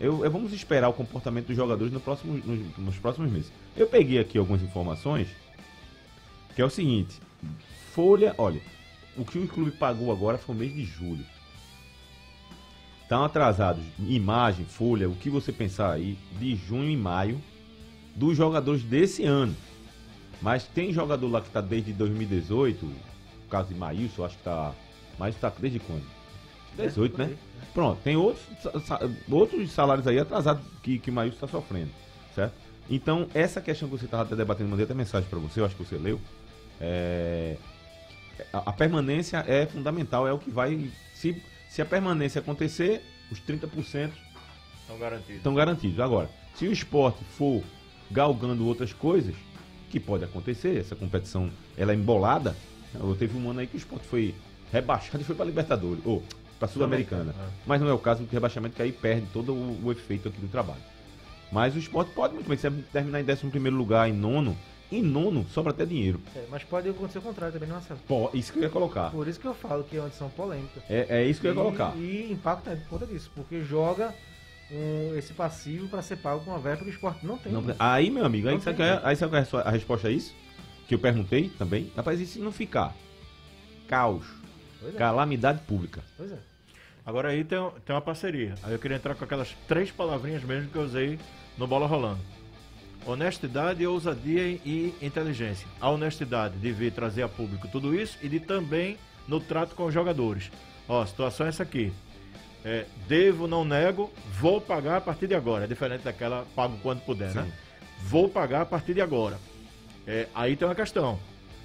[0.00, 3.52] eu, eu- vamos esperar o comportamento dos jogadores no próximo, nos, nos próximos meses.
[3.76, 5.28] Eu peguei aqui algumas informações,
[6.54, 7.20] que é o seguinte,
[7.94, 8.60] folha, olha,
[9.16, 11.24] o que o clube pagou agora foi o mês de julho.
[13.02, 17.38] Estão atrasados, imagem, folha, o que você pensar aí, de junho e maio,
[18.16, 19.54] dos jogadores desse ano.
[20.40, 24.72] Mas tem jogador lá que está desde 2018, o caso de Maílson, acho que tá.
[25.18, 26.04] Maílson tá desde quando?
[26.76, 27.36] 18, né?
[27.74, 28.44] Pronto, tem outros,
[29.30, 31.90] outros salários aí atrasados que, que Maílson está sofrendo,
[32.34, 32.52] certo?
[32.90, 35.84] Então, essa questão que você estava debatendo, mandei até mensagem para você, eu acho que
[35.84, 36.20] você leu.
[36.80, 37.56] é,
[38.52, 40.90] a, a permanência é fundamental, é o que vai.
[41.14, 44.10] Se, se a permanência acontecer, os 30%
[44.80, 45.36] Estão garantidos.
[45.36, 46.00] estão garantidos.
[46.00, 47.62] Agora, se o esporte for
[48.10, 49.34] galgando outras coisas,
[49.90, 52.56] que pode acontecer, essa competição ela é embolada.
[52.94, 54.34] Eu teve um ano aí que o esporte foi
[54.72, 56.22] rebaixado e foi para Libertadores, ou
[56.62, 57.32] para Sul-Americana.
[57.32, 59.90] Sul-Americana, Mas não é o caso, porque o rebaixamento que aí perde todo o, o
[59.90, 60.80] efeito aqui do trabalho.
[61.50, 64.56] Mas o esporte pode muito bem, se terminar em 11 lugar, em nono,
[64.90, 66.20] em nono sobra até dinheiro.
[66.36, 69.10] É, mas pode acontecer o contrário também, não é Pô, isso que eu ia colocar.
[69.10, 70.82] Por isso que eu falo que é uma edição polêmica.
[70.88, 71.96] É, é isso que eu ia colocar.
[71.96, 74.14] E impacta por conta disso, porque joga
[74.70, 77.52] um- esse passivo para ser pago com uma verba que o esporte não tem.
[77.52, 80.10] Não, aí, meu amigo, aí sabe, é, aí sabe qual é a, a resposta a
[80.12, 80.32] isso?
[80.86, 81.90] Que eu perguntei também.
[81.96, 82.94] Rapaz, e se não ficar?
[83.88, 84.24] Caos.
[84.84, 86.02] É, Calamidade pública.
[86.16, 86.51] pois é.
[87.04, 88.54] Agora aí tem, tem uma parceria.
[88.62, 91.18] Aí eu queria entrar com aquelas três palavrinhas mesmo que eu usei
[91.58, 92.20] no Bola Rolando.
[93.04, 95.66] Honestidade, ousadia e inteligência.
[95.80, 99.86] A honestidade de vir trazer a público tudo isso e de também no trato com
[99.86, 100.50] os jogadores.
[100.88, 101.92] Ó, a situação é essa aqui.
[102.64, 105.64] É, devo, não nego, vou pagar a partir de agora.
[105.64, 107.52] É diferente daquela pago quando puder, né?
[108.04, 109.38] Vou pagar a partir de agora.
[110.06, 111.18] É, aí tem uma questão.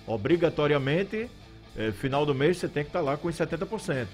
[0.08, 1.30] Obrigatoriamente,
[1.76, 4.08] é, final do mês você tem que estar lá com os 70%.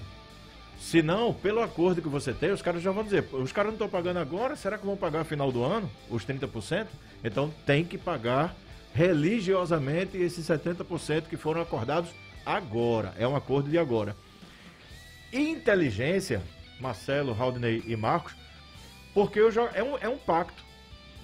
[0.78, 3.74] Se não, pelo acordo que você tem, os caras já vão dizer, os caras não
[3.74, 6.86] estão pagando agora, será que vão pagar no final do ano, os 30%?
[7.22, 8.54] Então tem que pagar
[8.94, 12.10] religiosamente esses 70% que foram acordados
[12.44, 13.14] agora.
[13.18, 14.14] É um acordo de agora.
[15.32, 16.42] Inteligência,
[16.80, 18.34] Marcelo, Haldney e Marcos,
[19.12, 20.62] porque o jo- é, um, é um pacto.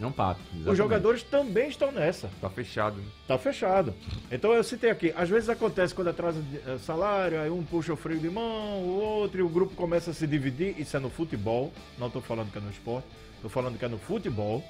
[0.00, 0.42] É um pacto.
[0.42, 0.76] Os exatamente.
[0.78, 2.30] jogadores também estão nessa.
[2.40, 3.06] Tá fechado, né?
[3.28, 3.94] Tá fechado.
[4.32, 7.96] Então eu citei aqui, às vezes acontece quando atrasa eh, salário, aí um puxa o
[7.96, 11.10] freio de mão, o outro, e o grupo começa a se dividir, isso é no
[11.10, 13.06] futebol, não tô falando que é no esporte,
[13.42, 14.64] tô falando que é no futebol.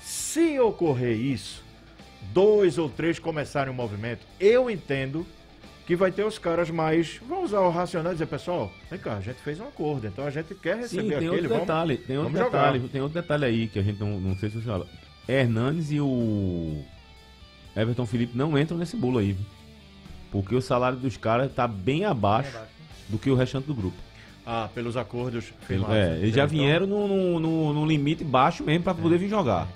[0.00, 1.62] Se ocorrer isso,
[2.32, 5.26] dois ou três começarem o movimento, eu entendo
[5.86, 7.18] que vai ter os caras mais.
[7.28, 10.26] Vão usar o racional e dizer, pessoal, vem cá, a gente fez um acordo, então
[10.26, 11.30] a gente quer Sim, receber tem aquele.
[11.32, 11.96] outro vamos- detalhe.
[11.98, 12.58] Tem outro vamos jogar.
[12.72, 14.86] detalhe, tem outro detalhe aí que a gente não, não sei se você fala.
[15.28, 16.82] Hernanes e o
[17.76, 19.32] Everton Felipe não entram nesse bolo aí.
[19.32, 19.46] viu?
[20.30, 22.74] Porque o salário dos caras tá bem abaixo Bem abaixo.
[23.08, 23.96] do que o restante do grupo.
[24.46, 25.96] Ah, pelos acordos firmados.
[25.96, 29.28] é, eles já Então, vieram no, no, no- no limite baixo mesmo para poder vir
[29.30, 29.66] jogar.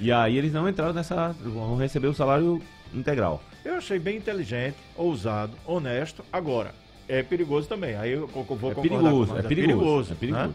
[0.00, 1.34] E aí eles não entraram nessa.
[1.40, 2.60] vão receber o salário
[2.94, 3.42] integral.
[3.64, 6.24] Eu achei bem inteligente, ousado, honesto.
[6.32, 6.74] Agora,
[7.08, 7.94] é perigoso também.
[7.96, 9.46] Aí eu vou É concordar perigoso, com é nós.
[9.48, 10.10] perigoso.
[10.10, 10.18] É né?
[10.20, 10.54] perigoso.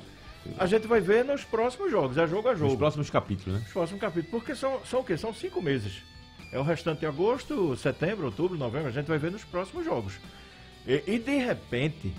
[0.58, 2.70] A gente vai ver nos próximos jogos, é jogo a jogo.
[2.72, 3.66] Nos próximos capítulos, né?
[3.66, 4.30] Os próximos capítulos.
[4.32, 5.18] Porque são, são o quê?
[5.18, 6.02] São cinco meses.
[6.52, 8.88] É o restante de agosto, setembro, outubro, novembro.
[8.88, 10.14] A gente vai ver nos próximos jogos.
[10.88, 12.12] E, e, de repente,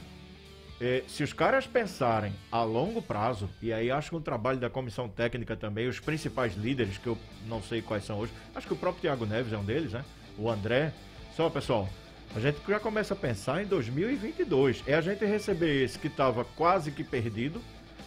[0.81, 4.71] eh, se os caras pensarem a longo prazo, e aí acho que o trabalho da
[4.71, 8.73] comissão técnica também, os principais líderes, que eu não sei quais são hoje, acho que
[8.73, 10.05] o próprio Thiago Neves é um deles, né?
[10.39, 10.93] O André.
[11.37, 11.89] Só, pessoal,
[12.35, 14.85] a gente já começa a pensar em 2022.
[14.87, 17.61] É a gente receber esse que estava quase que perdido,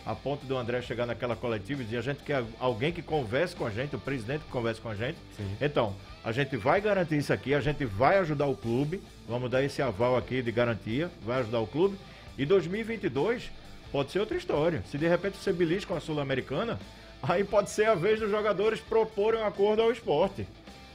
[0.05, 3.55] a ponto do André chegar naquela coletiva e dizer a gente quer alguém que converse
[3.55, 5.17] com a gente, o presidente que converse com a gente.
[5.61, 9.63] Então, a gente vai garantir isso aqui, a gente vai ajudar o clube, vamos dar
[9.63, 11.97] esse aval aqui de garantia, vai ajudar o clube.
[12.37, 13.51] E 2022
[13.91, 14.83] pode ser outra história.
[14.89, 16.79] Se de repente você belisca com a Sul-Americana,
[17.21, 20.47] aí pode ser a vez dos jogadores proporem um acordo ao esporte.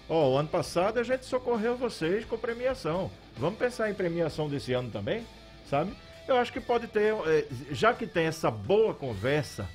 [0.08, 3.10] Ó, o ano passado a gente socorreu vocês com premiação.
[3.36, 5.26] Vamos pensar em premiação desse ano também,
[5.68, 5.92] sabe?
[6.26, 9.68] Eu acho que pode ter, eh, já que tem essa boa conversa,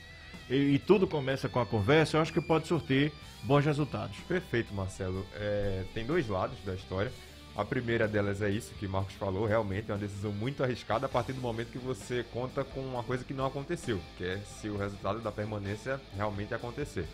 [0.49, 3.11] e, e tudo começa com a conversa, eu acho que pode surtir
[3.43, 4.17] bons resultados.
[4.27, 5.25] Perfeito, Marcelo.
[5.35, 7.11] É, tem dois lados da história.
[7.55, 11.09] A primeira delas é isso que Marcos falou, realmente é uma decisão muito arriscada a
[11.09, 14.69] partir do momento que você conta com uma coisa que não aconteceu, que é se
[14.69, 17.07] o resultado da permanência realmente acontecer.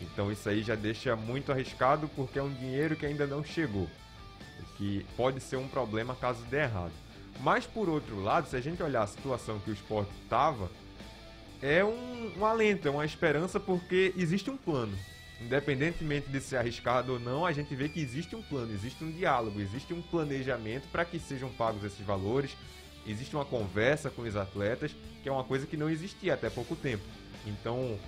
[0.00, 3.88] Então isso aí já deixa muito arriscado porque é um dinheiro que ainda não chegou,
[4.76, 6.92] que pode ser um problema caso dê errado.
[7.40, 10.70] Mas por outro lado, se a gente olhar a situação que o esporte estava,
[11.62, 14.96] é um, um alento, é uma esperança porque existe um plano.
[15.40, 19.10] independentemente de ser arriscado ou não, a gente vê que existe um plano, existe um
[19.10, 22.56] diálogo, existe um planejamento para que sejam pagos esses valores,
[23.06, 26.76] existe uma conversa com os atletas, que é uma coisa que não existia até pouco
[26.76, 27.02] tempo.
[27.46, 27.98] Então,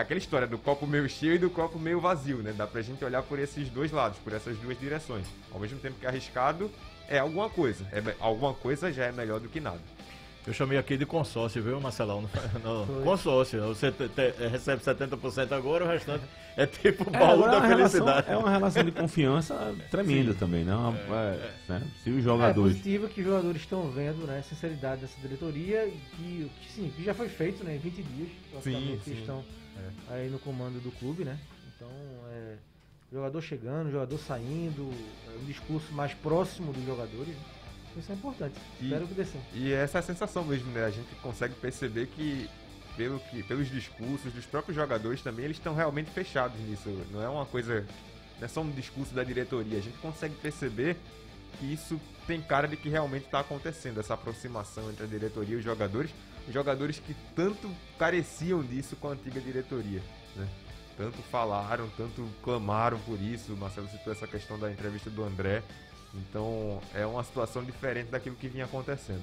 [0.00, 2.52] aquela história do copo meio cheio e do copo meio vazio, né?
[2.56, 5.26] Dá pra gente olhar por esses dois lados, por essas duas direções.
[5.52, 6.70] Ao mesmo tempo que arriscado
[7.08, 7.84] é alguma coisa.
[7.92, 9.80] É, alguma coisa já é melhor do que nada.
[10.46, 12.24] Eu chamei aqui de consórcio, viu, Marcelão?
[12.64, 13.60] No, no consórcio.
[13.68, 16.24] Você te, te, recebe 70% agora, o restante
[16.56, 18.26] é tipo o baú é, da uma felicidade.
[18.26, 20.94] Relação, é uma relação de confiança tremenda também, não?
[20.94, 21.82] É, né?
[22.02, 22.72] Se os É jogadores.
[22.72, 26.92] positivo que os jogadores estão vendo né, a sinceridade dessa diretoria e que, que, sim,
[26.96, 28.28] que já foi feito né, em 20 dias.
[28.50, 29.20] praticamente, que sim.
[29.20, 29.44] estão
[30.08, 31.38] aí no comando do clube, né?
[31.76, 31.88] Então,
[32.32, 32.56] é,
[33.12, 34.90] jogador chegando, jogador saindo,
[35.28, 37.28] é, um discurso mais próximo dos jogadores.
[37.28, 37.44] né?
[37.96, 38.54] Isso é importante.
[38.80, 39.24] E- Espero que dê.
[39.54, 40.84] E essa é a sensação mesmo, né?
[40.84, 42.48] A gente consegue perceber que,
[42.96, 46.88] pelo que pelos discursos dos próprios jogadores também, eles estão realmente fechados nisso.
[47.10, 47.84] Não é uma coisa.
[48.38, 49.78] Não é só um discurso da diretoria.
[49.78, 50.96] A gente consegue perceber
[51.58, 55.58] que isso tem cara de que realmente está acontecendo, essa aproximação entre a diretoria e
[55.58, 56.10] os jogadores.
[56.48, 60.02] Jogadores que tanto careciam disso com a antiga diretoria,
[60.34, 60.48] né?
[60.96, 63.56] Tanto falaram, tanto clamaram por isso.
[63.56, 65.62] Marcelo citou essa questão da entrevista do André.
[66.14, 69.22] Então é uma situação diferente daquilo que vinha acontecendo.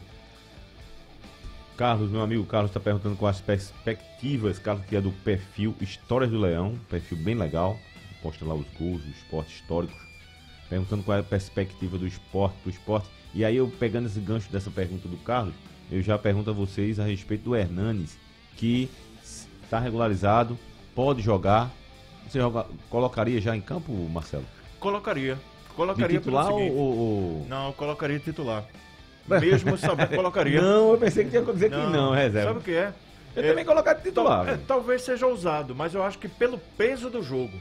[1.78, 6.32] Carlos, meu amigo Carlos, está perguntando com as perspectivas, Carlos, que é do perfil Histórias
[6.32, 7.78] do Leão, perfil bem legal,
[8.24, 9.96] posta lá os gols, os esportes históricos,
[10.68, 13.08] perguntando qual é a perspectiva do esporte, do esporte.
[13.32, 15.54] E aí eu pegando esse gancho dessa pergunta do Carlos,
[15.92, 18.18] eu já pergunto a vocês a respeito do Hernanes,
[18.56, 18.90] que
[19.64, 20.58] está regularizado,
[20.96, 21.70] pode jogar.
[22.28, 24.46] Você joga- colocaria já em campo, Marcelo?
[24.80, 25.36] Colocaria.
[25.36, 28.66] De Colocaria pelo titular ou, ou- Não, colocaria titular.
[29.28, 30.60] Mesmo sabendo, colocaria.
[30.62, 32.48] Não, eu pensei que tinha que dizer que não, reserva.
[32.50, 32.94] Sabe o que é?
[33.36, 34.48] Eu É, também colocaria de titular.
[34.50, 37.52] É, talvez seja ousado, mas eu acho que pelo peso do jogo.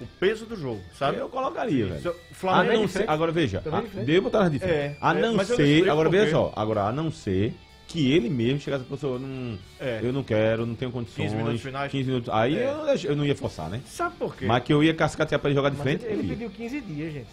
[0.00, 1.18] O peso do jogo, sabe?
[1.18, 2.00] Eu colocaria, velho.
[2.00, 2.72] Se o A Flamengo.
[2.74, 4.72] não de ser, agora veja, a, de devo botar de frente.
[4.72, 7.54] É, a é, não mas eu ser, agora veja só, agora a não ser
[7.86, 9.98] que ele mesmo chegasse e falou, não, É.
[10.02, 11.24] eu não quero, não tenho condições.
[11.30, 11.90] 15 minutos finais.
[11.90, 12.28] 15 minutos.
[12.32, 12.64] Aí É.
[12.70, 13.80] eu, eu não ia forçar, né?
[13.84, 14.46] Sabe por quê?
[14.46, 16.50] Mas que eu ia cascatear pra ele jogar de Mas frente, ele, eu ele pediu
[16.50, 17.28] 15 dias, gente.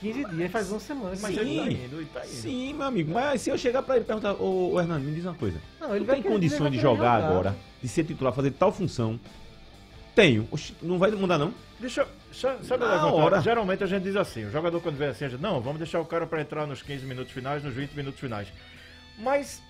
[0.00, 1.16] 15 dias, faz uma semana.
[1.22, 1.40] Mas Sim.
[1.40, 2.28] ele tá indo, ele tá indo.
[2.34, 5.12] Sim, meu amigo, mas se eu chegar pra ele e perguntar, ô, ô Hernando, me
[5.14, 5.58] diz uma coisa.
[5.80, 9.18] Não, Ele vai tem condições de querer jogar agora, de ser titular, fazer tal função?
[10.14, 10.48] Tenho.
[10.50, 11.52] Oxi, não vai mudar, não?
[11.78, 12.06] Deixa eu.
[12.32, 13.14] sa- Sabe Na a levantar?
[13.14, 13.40] hora.
[13.40, 16.00] Geralmente a gente diz assim: o jogador quando vem assim, a gente, não, vamos deixar
[16.00, 18.48] o cara pra entrar nos 15 minutos finais, nos 20 minutos finais.
[19.18, 19.62] Mas,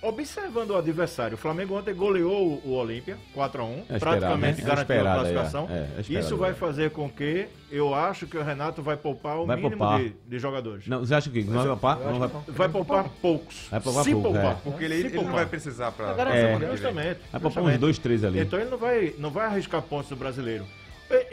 [0.00, 4.70] observando o adversário, o Flamengo ontem goleou o, Olímpia, 4x1, É praticamente né?
[4.70, 5.68] É garantiu a classificação.
[5.70, 9.46] é, é Isso vai fazer com que eu acho que o Renato vai poupar o
[9.46, 10.00] Vai mínimo poupar.
[10.00, 10.86] De, de jogadores.
[10.88, 11.98] Não, você acha que não vai poupar?
[11.98, 12.28] Não vai...
[12.28, 12.44] não.
[12.48, 13.68] Vai poupar poucos.
[13.70, 14.52] Vai poupar se pouco, poupar.
[14.52, 14.56] é.
[14.64, 15.34] Porque ele, Se ele não poupar.
[15.36, 16.58] vai precisar pra É.
[16.72, 17.20] Justamente.
[17.30, 17.78] Vai poupar uns justamente.
[17.78, 18.40] dois, três ali.
[18.40, 20.64] Então ele não vai, não vai arriscar pontos do brasileiro.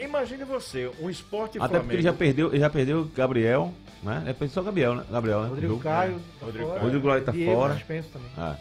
[0.00, 1.82] Imagine você, um esporte Até Flamengo.
[1.84, 4.34] porque ele já perdeu, ele já perdeu Gabriel, né?
[4.40, 5.04] É só Gabriel, né?
[5.10, 5.48] Gabriel, né?
[5.48, 5.82] Rodrigo Jogo.
[5.82, 6.78] Caio, tá Rodrigo fora.
[6.78, 6.84] Caio.
[6.92, 7.82] Rodrigo Caio tá Diego, fora.
[8.12, 8.30] também.
[8.36, 8.56] Ah.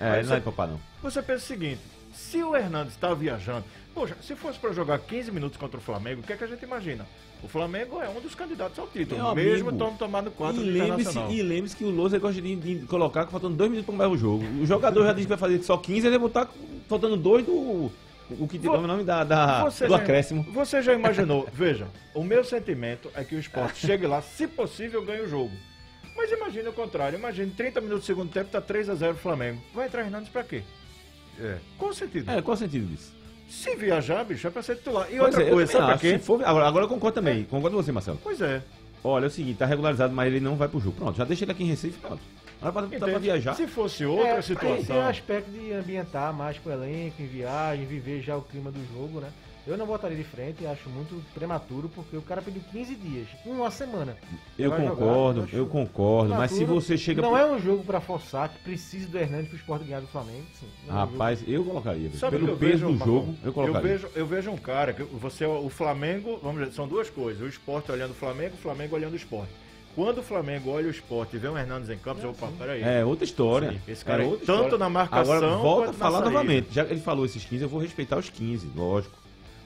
[0.00, 0.80] É, Mas ele não vai você- poupar, não.
[1.02, 1.80] Você pensa o seguinte:
[2.12, 6.20] se o Hernandes está viajando, poxa, se fosse para jogar 15 minutos contra o Flamengo,
[6.20, 7.06] o que é que a gente imagina?
[7.42, 10.70] O Flamengo é um dos candidatos ao título, Meu mesmo amigo, tomando 4 E de
[10.70, 11.30] lembre-se, internacional.
[11.30, 14.44] e lembre-se que o Lousa gosta de, de colocar faltando dois minutos para o jogo.
[14.62, 16.48] O jogador já disse que vai fazer só 15, ele vai botar
[16.88, 17.90] faltando dois do.
[18.30, 20.42] O que o nome da, da- do já- acréscimo.
[20.52, 21.48] Você já imaginou?
[21.52, 25.52] Veja, o meu sentimento é que o esporte chegue lá, se possível, ganhe o jogo.
[26.16, 27.18] Mas imagine o contrário.
[27.18, 29.60] Imagine 30 minutos do segundo tempo, tá 3x0 o Flamengo.
[29.74, 30.62] Vai entrar Hernandes pra quê?
[31.40, 31.56] É.
[31.76, 32.30] Qual o sentido?
[32.30, 33.12] É, qual o sentido disso?
[33.48, 35.06] Se viajar, bicho, é pra ser titular.
[35.12, 36.00] E Pois outra é, coisa, sabe pra acho.
[36.02, 36.18] quê?
[36.18, 37.44] For- agora, agora eu concordo também.
[37.44, 38.18] Concordo com você, Marcelo.
[38.22, 38.62] Pois é.
[39.02, 40.96] Olha, é o seguinte, tá regularizado, mas ele não vai pro jogo.
[40.96, 42.22] Pronto, já deixa ele aqui em Recife, pronto.
[42.62, 43.18] Entende?
[43.18, 43.54] viajar.
[43.54, 44.84] Se fosse outra É, situação.
[44.84, 48.70] Tem o aspecto de ambientar mais com o elenco, em viagem, viver já o clima
[48.70, 49.28] do jogo, né?
[49.66, 53.70] Eu não botaria de frente, acho muito prematuro, porque o cara pediu 15 dias, uma
[53.70, 54.14] semana.
[54.58, 56.34] Eu jogar, concordo, acho eu concordo.
[56.34, 56.82] Mas se prematuro.
[56.82, 57.22] você chega.
[57.22, 60.06] Não pro- é um jogo pra forçar, que precise do Hernandes pro esporte ganhar do
[60.06, 60.44] Flamengo.
[60.60, 62.10] Sim, é um Rapaz, eu colocaria.
[62.10, 63.88] Sabe Pelo eu peso vejo, do jogo, eu colocaria.
[63.88, 67.40] vejo, eu vejo um cara, que você, o Flamengo, vamos dizer, são duas coisas.
[67.40, 69.50] O esporte olhando o Flamengo, o Flamengo olhando o esporte.
[69.94, 72.82] Quando o Flamengo olha o esporte e vê o Hernandes em campo, você opa, peraí.
[72.82, 73.70] É outra história.
[73.70, 74.78] Sim, esse cara é é outra tanto história.
[74.78, 76.68] na marcação Agora volta a falar novamente.
[76.72, 79.16] Já que ele falou esses 15, eu vou respeitar os 15, lógico.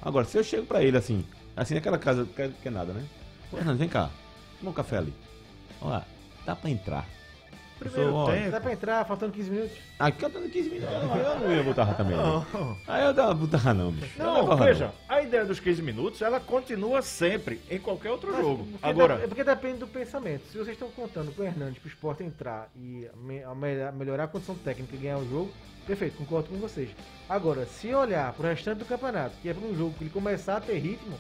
[0.02, 1.24] Agora, se eu chego pra ele assim,
[1.56, 3.02] assim naquela casa, que, que é nada, né?
[3.50, 4.10] Pô, Hernandes, vem cá.
[4.58, 5.14] Toma um café ali.
[5.80, 6.04] Olha,
[6.44, 7.06] dá pra entrar.
[7.78, 8.50] Primeiro sou- tempo.
[8.50, 9.76] Dá pra entrar, faltando 15 minutos.
[9.98, 10.94] Aqui eu dando 15 minutos.
[10.94, 12.16] Eu, eu não ia botar também.
[12.16, 12.46] Não.
[12.52, 12.76] Não.
[12.86, 14.18] Aí eu tava botar não, bicho.
[14.18, 18.64] Não, corro, veja, a ideia dos 15 minutos, ela continua sempre, em qualquer outro jogo.
[18.66, 20.42] Porque Agora, é porque depende do pensamento.
[20.50, 24.24] Se vocês estão contando com o Hernandes pro esporte entrar e me- a me- melhorar
[24.24, 25.50] a condição técnica e ganhar o jogo,
[25.86, 26.90] perfeito, concordo com vocês.
[27.28, 30.56] Agora, se olhar pro restante do campeonato, que é para um jogo que ele começar
[30.56, 31.16] a ter ritmo,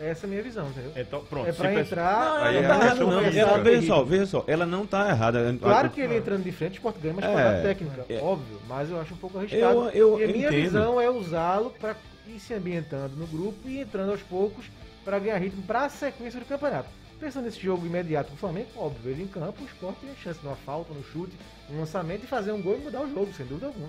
[0.00, 0.92] essa é a minha visão, entendeu?
[0.96, 1.48] então, pronto.
[1.48, 2.42] é pra pensa- entrar.
[2.42, 3.20] Aí Ela é não tá não.
[3.22, 4.44] Ela, veja só, veja só.
[4.46, 5.56] Ela não tá errada.
[5.60, 8.18] Claro que ele entrando de frente, o esporte ganha mais É, técnica, é.
[8.20, 9.90] óbvio, mas eu acho um pouco arriscado.
[9.90, 10.62] Eu- eu e a minha entendo.
[10.62, 14.66] visão é usá-lo para ir se ambientando no grupo e entrando aos poucos
[15.04, 16.88] para ganhar ritmo para a sequência do campeonato.
[17.18, 20.14] Pensando nesse jogo imediato com o Flamengo, óbvio, ele em campo, o esporte tem a
[20.14, 21.32] chance de uma falta, no chute,
[21.68, 23.88] um lançamento e fazer um gol e mudar o jogo, sem dúvida alguma.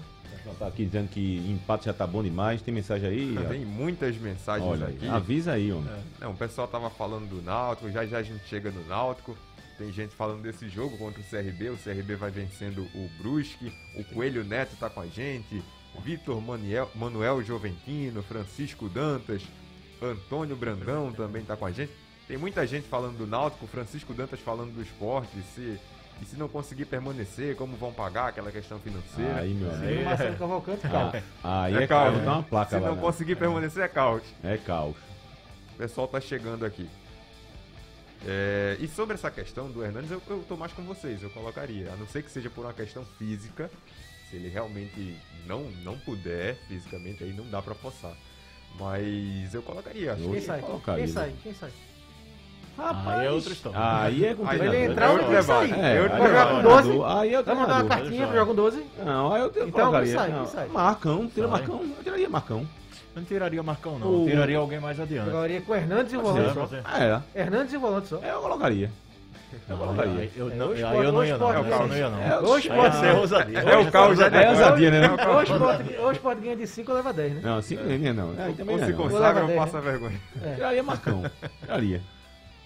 [0.57, 2.61] Tá aqui dizendo que empate já tá bom demais.
[2.61, 3.35] Tem mensagem aí?
[3.47, 5.07] Tem muitas mensagens Olha aqui.
[5.07, 5.89] avisa aí, homem.
[6.19, 9.37] Não, o pessoal tava falando do Náutico, já já a gente chega no Náutico.
[9.77, 14.03] Tem gente falando desse jogo contra o CRB, o CRB vai vencendo o Brusque, o
[14.03, 15.63] Coelho Neto tá com a gente,
[16.03, 19.41] Vitor Manuel, Manuel Joventino, Francisco Dantas,
[20.01, 21.93] Antônio Brandão também tá com a gente.
[22.27, 25.79] Tem muita gente falando do Náutico, Francisco Dantas falando do esporte, se,
[26.21, 29.39] e se não conseguir permanecer, como vão pagar aquela questão financeira.
[29.39, 30.01] Aí, meu E amigo.
[30.01, 31.23] o Marcelo Cavalcante, calma.
[31.43, 32.17] Ah, Aí É é, caos, caos.
[32.19, 32.25] né?
[32.25, 32.87] Dá uma placa se lá.
[32.89, 33.01] não né?
[33.01, 34.23] conseguir permanecer, é caos.
[34.43, 34.95] É caos.
[35.73, 36.89] O pessoal tá chegando aqui.
[38.25, 41.91] É, e sobre essa questão do Hernandes, eu, eu tô mais com vocês, eu colocaria.
[41.91, 43.71] A não ser que seja por uma questão física,
[44.29, 45.15] se ele realmente
[45.47, 48.13] não, não puder fisicamente, aí não dá pra forçar.
[48.77, 50.15] Mas eu colocaria.
[50.15, 50.59] Quem que sai?
[50.61, 51.05] colocaria.
[51.05, 51.33] Quem sai?
[51.41, 51.71] Quem sai?
[53.05, 53.79] Aí é outra história.
[53.79, 55.67] Aí é com Aí ele entrar, é ele sai.
[55.67, 55.81] debate.
[55.81, 56.81] É, É Vai jogar é com o 12?
[56.83, 57.17] treinador.
[57.17, 58.83] Aí é o Vai mandar uma cartinha pra jogar com 12?
[59.05, 60.31] Não, aí eu, eu Então, quem sai?
[60.31, 60.67] Quem sai?
[60.67, 61.57] Marcão, tira Sai.
[61.59, 61.81] Marcão.
[61.97, 62.59] Eu tiraria Marcão.
[62.59, 64.07] Eu não tiraria Marcão, não.
[64.07, 65.25] O- Eu tiraria alguém mais adiante.
[65.29, 66.59] Jogaria com o Hernandes e o Pode volante só.
[66.67, 66.75] pode.
[67.03, 68.17] É, Hernandes e o volante só.
[68.17, 68.89] eu colocaria.
[69.67, 70.29] Eu colocaria.
[70.35, 71.49] Eu, É, não, o eu não o ia, não.
[71.49, 72.21] esporte Eu ganha- não ia, não.
[72.21, 73.59] É, o esporte ia ser ousadia.
[73.59, 75.09] É o caos, já É ousadia, né?
[75.27, 77.41] Ou o esporte, ou o esporte ganha de 5 ou leva 10, né?
[77.43, 78.27] Não, cinco nem não.
[78.29, 78.93] Ou se é, não.
[78.97, 80.21] consagra ou levar passa vergonha.
[80.55, 81.23] Tiraria Marcão.
[81.61, 82.01] Tiraria.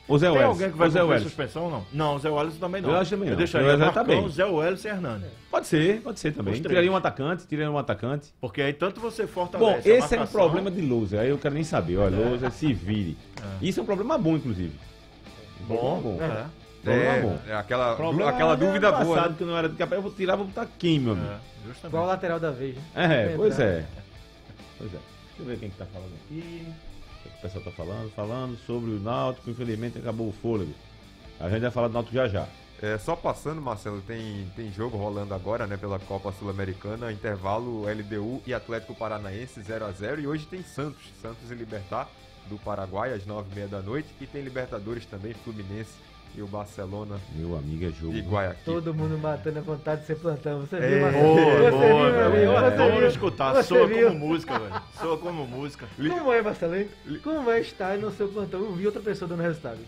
[0.08, 0.50] O Zé Tem Welles.
[0.52, 1.24] alguém que vai o Zé Welles.
[1.24, 1.86] suspensão ou não?
[1.94, 2.90] Não, o Zé Wallace também não.
[2.90, 3.34] Eu acho também não.
[3.34, 4.30] Eu deixaria O Zé tá Marcão, bem.
[4.30, 5.30] Zé Wallace e Hernandes.
[5.50, 6.54] Pode ser, pode ser também.
[6.54, 6.70] Os três.
[6.72, 8.34] Tiraria um atacante, tiraria um atacante.
[8.42, 11.22] Porque aí tanto você Bom, fortalece a esse é um marcação- problema de Lousa.
[11.22, 11.98] Aí eu quero nem saber.
[11.98, 13.18] Olha, Lousa se vire.
[13.62, 14.74] Isso é um problema bom, inclusive.
[15.68, 16.34] Bom, problema bom.
[16.34, 16.46] é.
[16.84, 17.40] Problema bom.
[17.48, 19.06] É, é aquela, Problema aquela é dúvida boa.
[19.16, 19.36] passado né?
[19.38, 21.28] que não era de capaz, eu vou tirar, vou botar quem, meu amigo?
[21.28, 21.38] É,
[21.68, 21.86] justamente.
[21.92, 22.82] Igual o lateral da vez, né?
[22.94, 23.86] É, pois é.
[24.78, 24.98] Pois é.
[24.98, 26.68] Deixa eu ver quem que tá falando aqui.
[27.44, 28.10] Pessoal tá falando?
[28.12, 30.74] Falando sobre o Náutico, infelizmente acabou o fôlego.
[31.42, 32.48] A gente vai falar do Náutico já já.
[32.82, 38.42] É, só passando, Marcelo, tem, tem jogo rolando agora, né, pela Copa Sul-Americana, intervalo LDU
[38.48, 42.10] e Atlético Paranaense 0 a 0 e hoje tem Santos, Santos e Libertar
[42.48, 45.92] do Paraguai às 9h30 da noite e tem Libertadores também, Fluminense
[46.36, 48.14] e o Barcelona Meu amigo, é jogo.
[48.14, 48.74] de Guayaquil.
[48.74, 50.62] Todo mundo matando a vontade de ser plantão.
[50.62, 50.80] Você É.
[50.90, 51.24] viu, Marcelo?
[51.36, 52.58] Boa, Você boa, viu, meu velho.
[52.58, 52.66] amigo?
[52.74, 53.54] É, Vamos escutar.
[53.54, 54.08] Você Soa viu?
[54.08, 54.82] como música, velho.
[55.00, 55.88] Soa como música.
[55.96, 56.86] Como é, Marcelo?
[57.24, 59.80] Como é estar no seu plantão e ouvir outra pessoa dando resultado?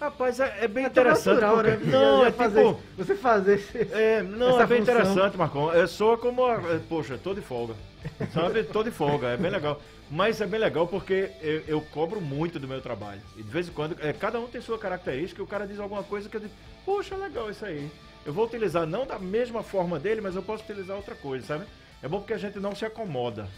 [0.00, 1.40] Rapaz, é, é bem É interessante.
[1.40, 1.80] natural, porque- né?
[1.98, 2.80] Não, Já é fazer, tipo...
[2.96, 3.78] Você fazer esse...
[3.92, 4.94] É, não, é bem função.
[4.94, 5.72] interessante, Marcão.
[5.72, 6.44] É, soa como.
[6.46, 7.74] a- é, Poxa, tô de folga.
[8.32, 8.62] Sabe?
[8.62, 9.80] Tô de folga, é bem legal.
[10.10, 13.20] Mas é bem legal porque eu, eu cobro muito do meu trabalho.
[13.36, 15.80] E de vez em quando, é, cada um tem sua característica, e o cara diz
[15.80, 16.52] alguma coisa que eu digo,
[16.86, 17.90] poxa, legal isso aí.
[18.24, 21.64] Eu vou utilizar não da mesma forma dele, mas eu posso utilizar outra coisa, sabe?
[22.02, 23.48] É bom porque a gente não se acomoda.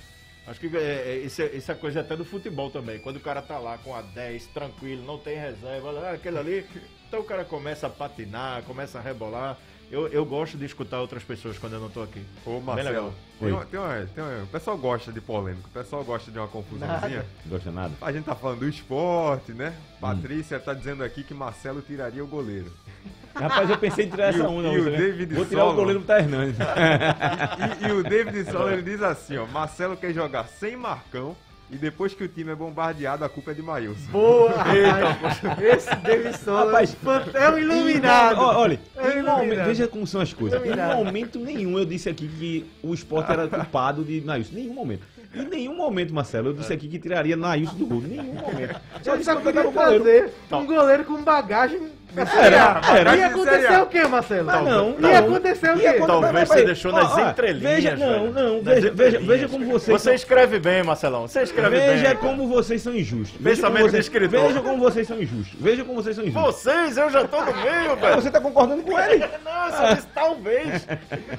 [0.46, 2.98] Acho que é, é, é, é coisa até do futebol também.
[2.98, 6.66] Quando o cara tá lá com a 10, tranquilo, não tem reserva, ah, aquele ali.
[7.06, 9.58] Então o cara começa a patinar, começa a rebolar.
[9.90, 12.24] Eu, eu gosto de escutar outras pessoas quando eu não tô aqui.
[12.46, 16.04] Ô, Marcelo, tem uma, tem uma- tem uma- o pessoal gosta de polêmica, o pessoal
[16.04, 17.26] gosta de uma confusãozinha.
[17.44, 17.94] Não gosta nada?
[18.00, 19.74] A gente tá falando do esporte, né?
[20.00, 22.72] Patrícia tá dizendo aqui que Marcelo tiraria o goleiro.
[23.34, 24.68] Rapaz, eu pensei em tirar E essa o- onda.
[24.68, 24.96] e o né?
[24.96, 25.76] David Vou tirar o Solon?
[25.76, 26.56] goleiro pro Tá Hernandes.
[27.82, 31.36] E, e o David Sola ele diz assim, ó, Marcelo quer jogar sem Marcão
[31.72, 34.10] e depois que o time é bombardeado, a culpa é de Maílson.
[34.10, 35.40] Boa, rapaz.
[35.62, 36.96] Esse David Sola Rapaz,
[37.34, 38.40] é um iluminado.
[38.40, 39.38] Olha, É em iluminado.
[39.38, 40.60] momento- veja como são as coisas.
[40.60, 40.96] Em Iluminado.
[41.04, 44.54] momento nenhum eu disse aqui que o esporte era culpado de Nailson.
[44.54, 45.02] Nenhum momento.
[45.32, 48.00] Em nenhum momento, Marcelo, eu disse aqui que tiraria Nailson do gol.
[48.00, 48.80] Nenhum momento.
[49.00, 50.30] Só disse só que eu o goleiro.
[50.50, 53.16] um goleiro com bagagem Era, era.
[53.16, 54.50] Ia acontecer o quê, Marcelo?
[54.50, 55.10] Ah, não, não.
[55.10, 57.74] Ia acontecer o acontecer- Talvez você deixou nas entrelinhas.
[57.74, 58.62] Veja, não, não.
[58.62, 60.00] Veja, veja, veja como vocês.
[60.02, 61.26] Você escreve bem, Marcelão.
[61.28, 62.16] Você escreve Veja bem.
[62.16, 63.38] como vocês são injustos.
[63.40, 64.40] Veja Pensamento como de vocês, escritor.
[64.48, 65.54] veja como vocês são injustos.
[65.60, 66.54] Veja como vocês são injustos.
[66.62, 68.14] Vocês, eu já tô no meio, Ah, velho.
[68.16, 69.24] Você tá concordando com ele?
[69.44, 70.86] Não, só disse talvez.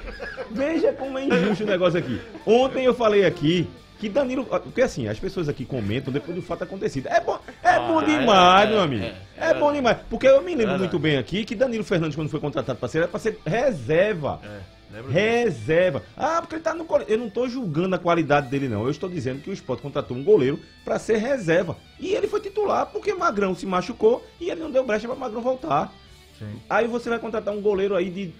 [0.50, 2.20] Veja como é injusto o negócio aqui.
[2.46, 3.68] Ontem eu falei aqui
[4.02, 4.44] que Danilo.
[4.44, 7.06] Porque assim, as pessoas aqui comentam depois do fato acontecido.
[7.06, 9.04] É bom, é bom demais, é, meu amigo.
[9.04, 9.98] é, É bom demais.
[10.10, 12.98] Porque eu me lembro muito bem aqui que Danilo Fernandes, quando foi contratado para ser,
[12.98, 14.40] era para ser reserva.
[14.42, 14.58] É,
[14.92, 15.12] lembra disso?
[15.14, 16.02] Reserva.
[16.16, 18.82] Ah, porque ele tá no Eu não tô julgando a qualidade dele, não.
[18.82, 21.76] Eu estou dizendo que o Sport contratou um goleiro para ser reserva.
[22.00, 25.40] E ele foi titular porque Magrão se machucou e ele não deu brecha para Magrão
[25.42, 25.92] voltar.
[26.40, 26.60] Sim.
[26.68, 28.32] Aí você vai contratar um goleiro aí de.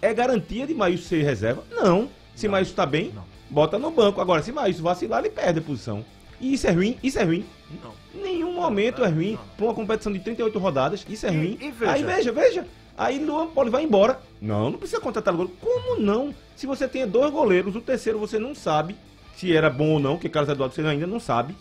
[0.00, 1.62] É garantia de Maílson ser reserva?
[1.70, 2.08] Não.
[2.34, 3.35] Se Maílson tá bem, não.
[3.50, 4.20] Bota no banco.
[4.20, 6.04] Agora, se Maílson vacilar, ele perde a posição.
[6.40, 7.44] E isso é ruim, isso é ruim.
[7.82, 7.92] Não.
[8.22, 9.38] Nenhum momento é ruim.
[9.56, 11.58] Pra uma competição de 38 rodadas, isso é E- ruim.
[11.60, 11.92] e veja.
[11.92, 12.66] Aí veja, veja.
[12.98, 14.18] Aí Luan Poli vai embora.
[14.40, 15.58] Não, não precisa contratar o goleiro.
[15.60, 16.34] Como não?
[16.54, 18.96] Se você tem dois goleiros, o terceiro você não sabe
[19.36, 21.54] se era bom ou não, porque Carlos Eduardo você ainda não sabe.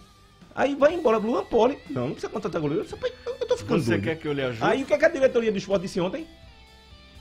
[0.54, 1.78] Aí vai embora Luan Poli.
[1.90, 2.86] Não, não precisa contratar goleiro.
[2.86, 4.04] Eu tô ficando Você doido.
[4.04, 4.64] quer que eu lhe ajude?
[4.64, 6.26] Aí o que, é que a diretoria do esporte disse ontem?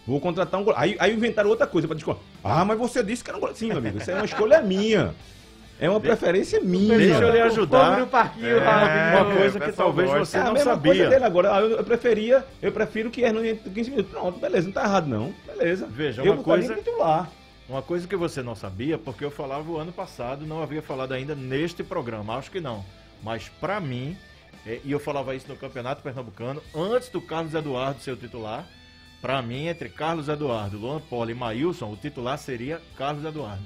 [0.07, 0.83] Vou contratar um goleiro.
[0.83, 2.21] Aí, aí inventaram outra coisa pra discutir.
[2.43, 3.59] Ah, mas você disse que era um goleiro.
[3.59, 5.15] Sim, meu amigo, isso é uma escolha minha.
[5.81, 6.97] É uma preferência minha.
[6.97, 7.99] Deixa eu lhe ajudar.
[7.99, 9.27] no parquinho, É, Raul.
[9.27, 10.25] uma coisa que talvez gosta.
[10.25, 11.11] você É a não mesma coisa sabia.
[11.11, 11.55] dele agora.
[11.57, 14.13] Ah, Eu, eu preferia, eu prefiro que Hernani entre 15 minutos.
[14.13, 15.35] Pronto, beleza, não tá errado não.
[15.47, 15.87] Beleza.
[15.91, 17.29] Veja, eu uma coisa- titular.
[17.69, 21.13] Uma coisa que você não sabia, porque eu falava o ano passado, não havia falado
[21.13, 22.85] ainda neste programa, acho que não.
[23.23, 24.17] Mas pra mim,
[24.67, 28.67] eh, e eu falava isso no Campeonato Pernambucano, antes do Carlos Eduardo ser o titular,
[29.25, 33.65] pra mim, entre Carlos Eduardo, Luan Poli e Maílson, o titular seria Carlos Eduardo.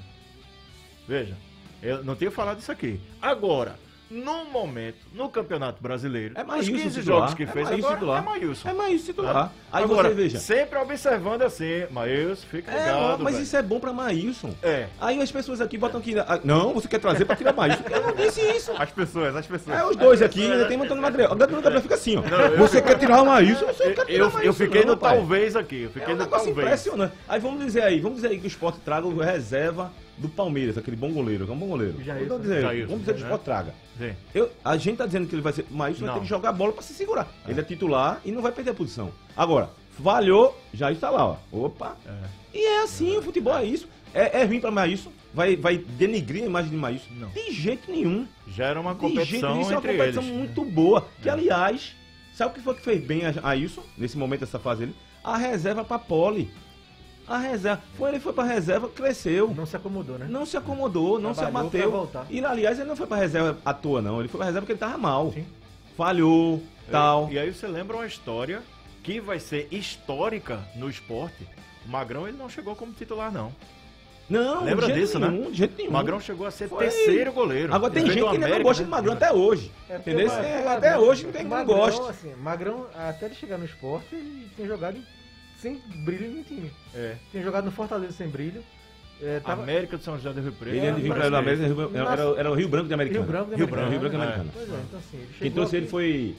[1.05, 1.35] Veja,
[1.83, 2.97] eu não tinha falado isso aqui.
[3.21, 3.77] Agora,
[4.09, 7.19] no momento, no Campeonato Brasileiro, É os Maílson 15 titular.
[7.19, 8.21] jogos que É fez Maílson agora, titular.
[8.21, 8.69] é Maílson.
[8.69, 9.51] É mais titular.
[9.71, 10.39] Aí Agora, você veja.
[10.39, 13.23] sempre observando assim, Maílson, fica É, ligado.
[13.23, 13.43] mas velho.
[13.43, 14.53] isso é bom pra Maílson.
[14.63, 14.87] É.
[14.99, 16.17] Aí as pessoas aqui botam aqui.
[16.17, 17.83] ah, Não, você quer trazer pra tirar Maílson.
[17.89, 18.71] Eu não disse isso.
[18.77, 19.77] As pessoas, as pessoas.
[19.77, 21.29] É os dois aqui, ainda tem Antônio Gabriel.
[21.29, 22.23] O Antônio Gabriel fica assim, ó.
[22.23, 23.65] eu- Você quer tirar o Maílson?
[23.65, 25.15] Não quer tirar Eu, o Maílson, eu fiquei não, no pai.
[25.17, 25.81] talvez aqui.
[25.83, 26.67] Eu É fiquei um no negócio talvez.
[26.67, 27.13] impressionante.
[27.27, 30.77] Aí vamos dizer aí, vamos dizer aí que o esporte traga o reserva do Palmeiras,
[30.77, 32.03] aquele bom goleiro, que é um bom goleiro.
[32.03, 32.27] Jailson.
[32.27, 33.27] Vamos dizer, Jailson, vamos dizer que o né?
[33.27, 33.73] esporte traga.
[33.97, 34.13] Sim.
[34.35, 35.65] Eu, a gente tá dizendo que ele vai ser.
[35.71, 37.27] Mas isso vai ter que jogar a bola pra se segurar.
[37.47, 39.11] Ele é titular e não vai perder a posição.
[39.35, 39.69] Agora,
[40.03, 41.37] falhou, já está lá, ó.
[41.51, 41.97] Opa.
[42.53, 43.87] E é assim, o futebol é isso.
[44.13, 47.09] É, é ruim pra Maílson, vai, vai denigrir a imagem de Maílson.
[47.11, 47.29] Não.
[47.29, 48.27] De jeito nenhum.
[48.47, 49.61] Gera uma De jeito competição nenhum.
[49.61, 50.35] Isso é uma competição eles.
[50.35, 51.07] muito boa.
[51.21, 51.95] Que, aliás,
[52.33, 54.95] sabe o que foi que fez bem a, a Ilson, nesse momento, essa fase dele?
[55.23, 56.49] A reserva pra Poli.
[57.29, 57.81] A reserva.
[57.97, 59.53] Foi, ele foi pra reserva, cresceu.
[59.55, 60.25] Não se acomodou, né?
[60.27, 61.89] Não se acomodou, não se Trabalhou abateu.
[61.89, 62.25] pra voltar.
[62.29, 64.19] E aliás, ele não foi pra reserva à toa, não.
[64.19, 65.31] Ele foi pra reserva porque ele tava mal.
[65.31, 65.45] Sim.
[65.95, 66.61] Falhou,
[66.91, 67.29] tal.
[67.31, 68.61] E aí você lembra uma história
[69.03, 71.47] que vai ser histórica no esporte.
[71.85, 73.51] O Magrão ele não chegou como titular, não.
[74.29, 75.27] Não, Lembra de jeito disso, né?
[75.27, 75.91] nenhum, De jeito nenhum.
[75.91, 76.79] Magrão chegou a ser Foi.
[76.87, 77.73] terceiro goleiro.
[77.73, 78.87] Agora tem gente que ainda não América, gosta né?
[78.87, 79.71] do Magrão até hoje.
[79.89, 80.27] É entendeu?
[80.31, 80.31] É,
[80.65, 82.01] o até Magrão- hoje não tem quem Magrão, goste.
[82.09, 85.03] Assim, Magrão, até ele chegar no esporte, ele tinha jogado em-
[85.61, 86.71] sem brilho no time.
[86.95, 87.15] É.
[87.31, 88.63] Tinha jogado no Fortaleza sem brilho.
[89.21, 89.63] É, tava...
[89.63, 90.75] América do São José do Rio Preto.
[90.75, 93.19] Ele é de vinculado da América, era, era, era o Rio Branco de Americana.
[93.25, 93.85] Rio Branco de Rio Americana.
[93.85, 94.25] Branco, Rio Branco de É.
[94.25, 94.51] Americana.
[94.53, 96.35] Pois é, então assim, ele Quem trouxe ele foi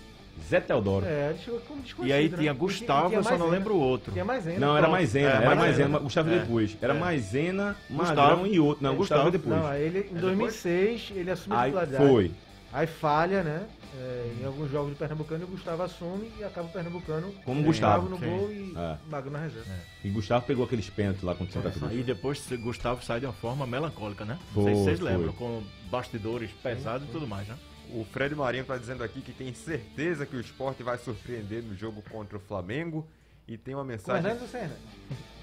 [0.49, 1.05] Zé Teodoro.
[1.05, 2.09] É, ele chegou como desconhecido.
[2.17, 2.39] E aí né?
[2.39, 3.59] tinha Gustavo, tinha eu só não Maisena.
[3.59, 4.13] lembro o outro.
[4.13, 4.89] Tinha mais Não, era.
[4.89, 5.59] Maisena, É, era Maisena.
[5.61, 6.39] Maisena, Gustavo É.
[6.39, 6.77] depois.
[6.81, 6.99] Era É.
[6.99, 8.17] Maisena, Gustavo.
[8.17, 8.83] Magrão e outro.
[8.83, 9.45] Não, É, Gustavo Gustavo.
[9.51, 9.63] depois.
[9.63, 12.09] Não, ele, em 2006, ele assumiu a Aí titularidade.
[12.11, 12.31] foi.
[12.73, 13.63] Aí falha, né?
[13.93, 17.67] É, em alguns jogos do Pernambucano, o Gustavo assume e acaba o Pernambucano Como com
[17.67, 18.25] Gustavo, no sim.
[18.25, 18.99] gol e É.
[19.11, 19.69] Magro na reserva.
[20.05, 21.91] E Gustavo pegou aqueles pênaltis lá contra o Santa Cruz.
[21.93, 24.39] Aí depois Gustavo sai de uma forma melancólica, né?
[24.55, 25.11] Não sei se vocês foi.
[25.11, 27.57] lembram, com bastidores pesados e tudo mais, né?
[27.93, 31.75] O Fred Marinho tá dizendo aqui que tem certeza que o esporte vai surpreender no
[31.77, 33.05] jogo contra o Flamengo.
[33.51, 34.23] E tem uma mensagem.
[34.23, 34.81] Sem Hernandes?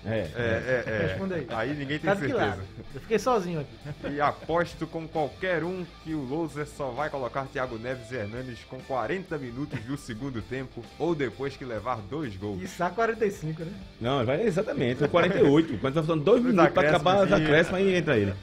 [0.06, 0.10] É.
[0.10, 1.08] É, é, é.
[1.08, 1.48] Responda aí.
[1.50, 2.60] Aí ninguém tem Tá certeza.
[2.96, 4.14] Eu fiquei sozinho aqui.
[4.14, 8.64] E aposto com qualquer um que o Louser só vai colocar Thiago Neves e Hernandes
[8.70, 12.62] com 40 minutos do segundo tempo ou depois que levar dois gols.
[12.62, 13.74] E sá 45, né?
[14.00, 15.78] Não, vai exatamente, foi 48.
[15.80, 18.34] Quando tá faltando dois Os minutos pra acréscimos, acabar os acréscimos, aí entra ele.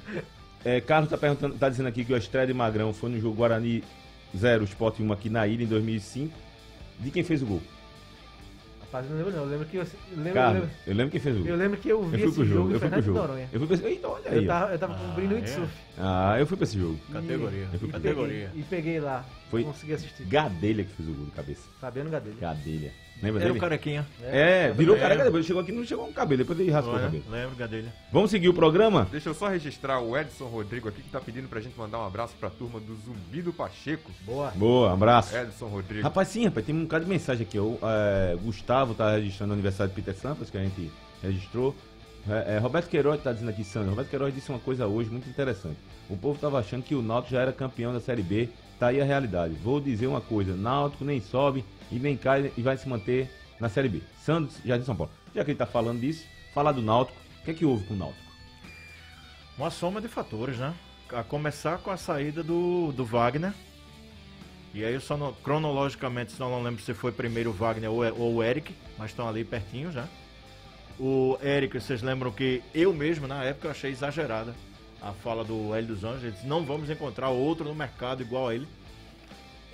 [0.62, 3.36] É, Carlos tá, perguntando, tá dizendo aqui que a estreia de Magrão foi no jogo
[3.36, 3.82] Guarani
[4.36, 6.36] 0, Sport 1 aqui na ilha em 2005.
[7.00, 7.62] De quem fez o gol?
[9.02, 9.42] Eu não lembro não.
[9.44, 11.48] Eu lembro que eu, eu lembro, eu Carlos, lembro, eu lembro quem fez o gol.
[11.48, 13.18] eu lembro que eu Eu vi fui esse pro jogo, jogo, eu fui pro jogo.
[13.18, 13.48] Noronha.
[13.52, 13.84] Eu fui pra esse...
[13.86, 14.36] Eita, olha aí.
[14.36, 15.40] Eu tava, eu tava Ah, cobrindo o é?
[15.40, 15.72] windsurf.
[15.98, 16.98] Ah, eu fui pra esse jogo.
[17.12, 17.68] Categoria.
[17.72, 18.46] Eu fui E, pra- Categoria.
[18.48, 19.24] peguei, e peguei lá.
[19.54, 20.24] Foi Consegui assistir.
[20.24, 21.62] Gadelha que fez o gol de cabeça.
[21.80, 22.36] Fabiano Gadelha.
[22.40, 22.92] Gadelha.
[23.22, 23.60] Lembra Era o dele?
[23.60, 24.06] carequinha.
[24.22, 24.98] É, virou É.
[24.98, 25.46] careca depois.
[25.46, 26.38] Chegou aqui não chegou com o cabelo.
[26.38, 27.22] Depois ele raspou o cabelo.
[27.30, 27.94] Lembro, Gadelha.
[28.12, 29.06] Vamos seguir o programa?
[29.10, 32.06] Deixa eu só registrar o Edson Rodrigo aqui que tá pedindo pra gente mandar um
[32.06, 34.10] abraço pra turma do Zumbi do Pacheco.
[34.26, 34.50] Boa.
[34.50, 35.34] Boa, abraço.
[35.36, 36.02] Edson Rodrigo.
[36.02, 37.58] Rapaz, sim, rapaz, tem um bocado de mensagem aqui.
[37.58, 40.90] O é, Gustavo tá registrando o aniversário de Peter Sampras, que a gente
[41.22, 41.74] registrou.
[42.28, 43.90] É, é, Roberto Queiroz tá dizendo aqui, Sandro.
[43.90, 45.76] Roberto Queiroz disse uma coisa hoje muito interessante.
[46.10, 48.48] O povo tava achando que o Náutico já era campeão da Série B.
[48.78, 49.54] Tá aí a realidade.
[49.54, 53.68] Vou dizer uma coisa: Náutico nem sobe e nem cai e vai se manter na
[53.68, 54.02] Série B.
[54.22, 55.12] Santos, de São Paulo.
[55.34, 57.18] Já que ele tá falando disso, falar do Náutico.
[57.40, 58.24] O que é que houve com o Náutico?
[59.56, 60.74] Uma soma de fatores, né?
[61.12, 63.52] A começar com a saída do, do Wagner.
[64.72, 68.02] E aí eu só não, cronologicamente, só não lembro se foi primeiro o Wagner ou,
[68.18, 70.08] ou o Eric, mas estão ali pertinho já.
[70.98, 74.54] O Eric, vocês lembram que eu mesmo, na época, achei exagerada
[75.04, 76.22] a fala do Hélio dos Anjos.
[76.22, 78.66] Ele disse, não vamos encontrar outro no mercado igual a ele.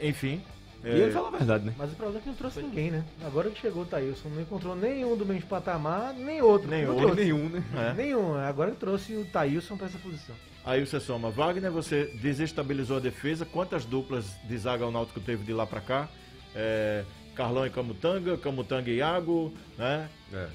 [0.00, 0.42] Enfim.
[0.82, 1.74] E ele fala a verdade, né?
[1.76, 3.04] Mas o problema é que não trouxe ninguém, né?
[3.24, 6.70] Agora que chegou o Thailson, não encontrou nenhum do mesmo patamar, nem outro.
[6.70, 7.02] Nem outro.
[7.02, 7.20] trouxe.
[7.20, 7.62] Nenhum, né?
[7.76, 7.92] É.
[7.94, 8.34] Nenhum.
[8.34, 10.34] Agora que trouxe o Thailson pra essa posição.
[10.64, 13.44] Aí você soma, Wagner, você desestabilizou a defesa.
[13.44, 16.08] Quantas duplas de zaga o Náutico teve de lá pra cá?
[16.54, 17.04] É,
[17.34, 20.08] Carlão e Camutanga, Camutanga e Iago, né?
[20.32, 20.48] É.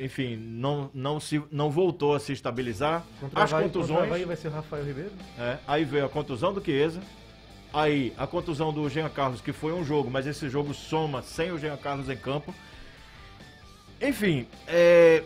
[0.00, 3.04] Enfim, não, não, se, não voltou a se estabilizar.
[3.20, 4.26] Contra As Havaí- contusões.
[4.26, 5.12] Vai ser o Rafael Ribeiro.
[5.38, 7.00] É, aí veio a contusão do Chiesa.
[7.72, 11.52] Aí a contusão do Jean Carlos, que foi um jogo, mas esse jogo soma sem
[11.52, 12.54] o Jean Carlos em campo.
[14.00, 15.22] Enfim, é,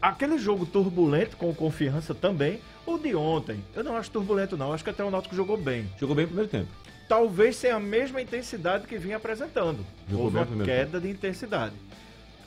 [0.00, 2.60] aquele jogo turbulento com confiança também.
[2.86, 4.72] O de ontem, eu não acho turbulento, não.
[4.72, 5.88] Acho que até o Náutico jogou bem.
[5.98, 6.68] Jogou bem no primeiro tempo.
[7.08, 9.84] Talvez sem a mesma intensidade que vinha apresentando.
[10.08, 11.74] Jogou Houve bem uma queda de intensidade.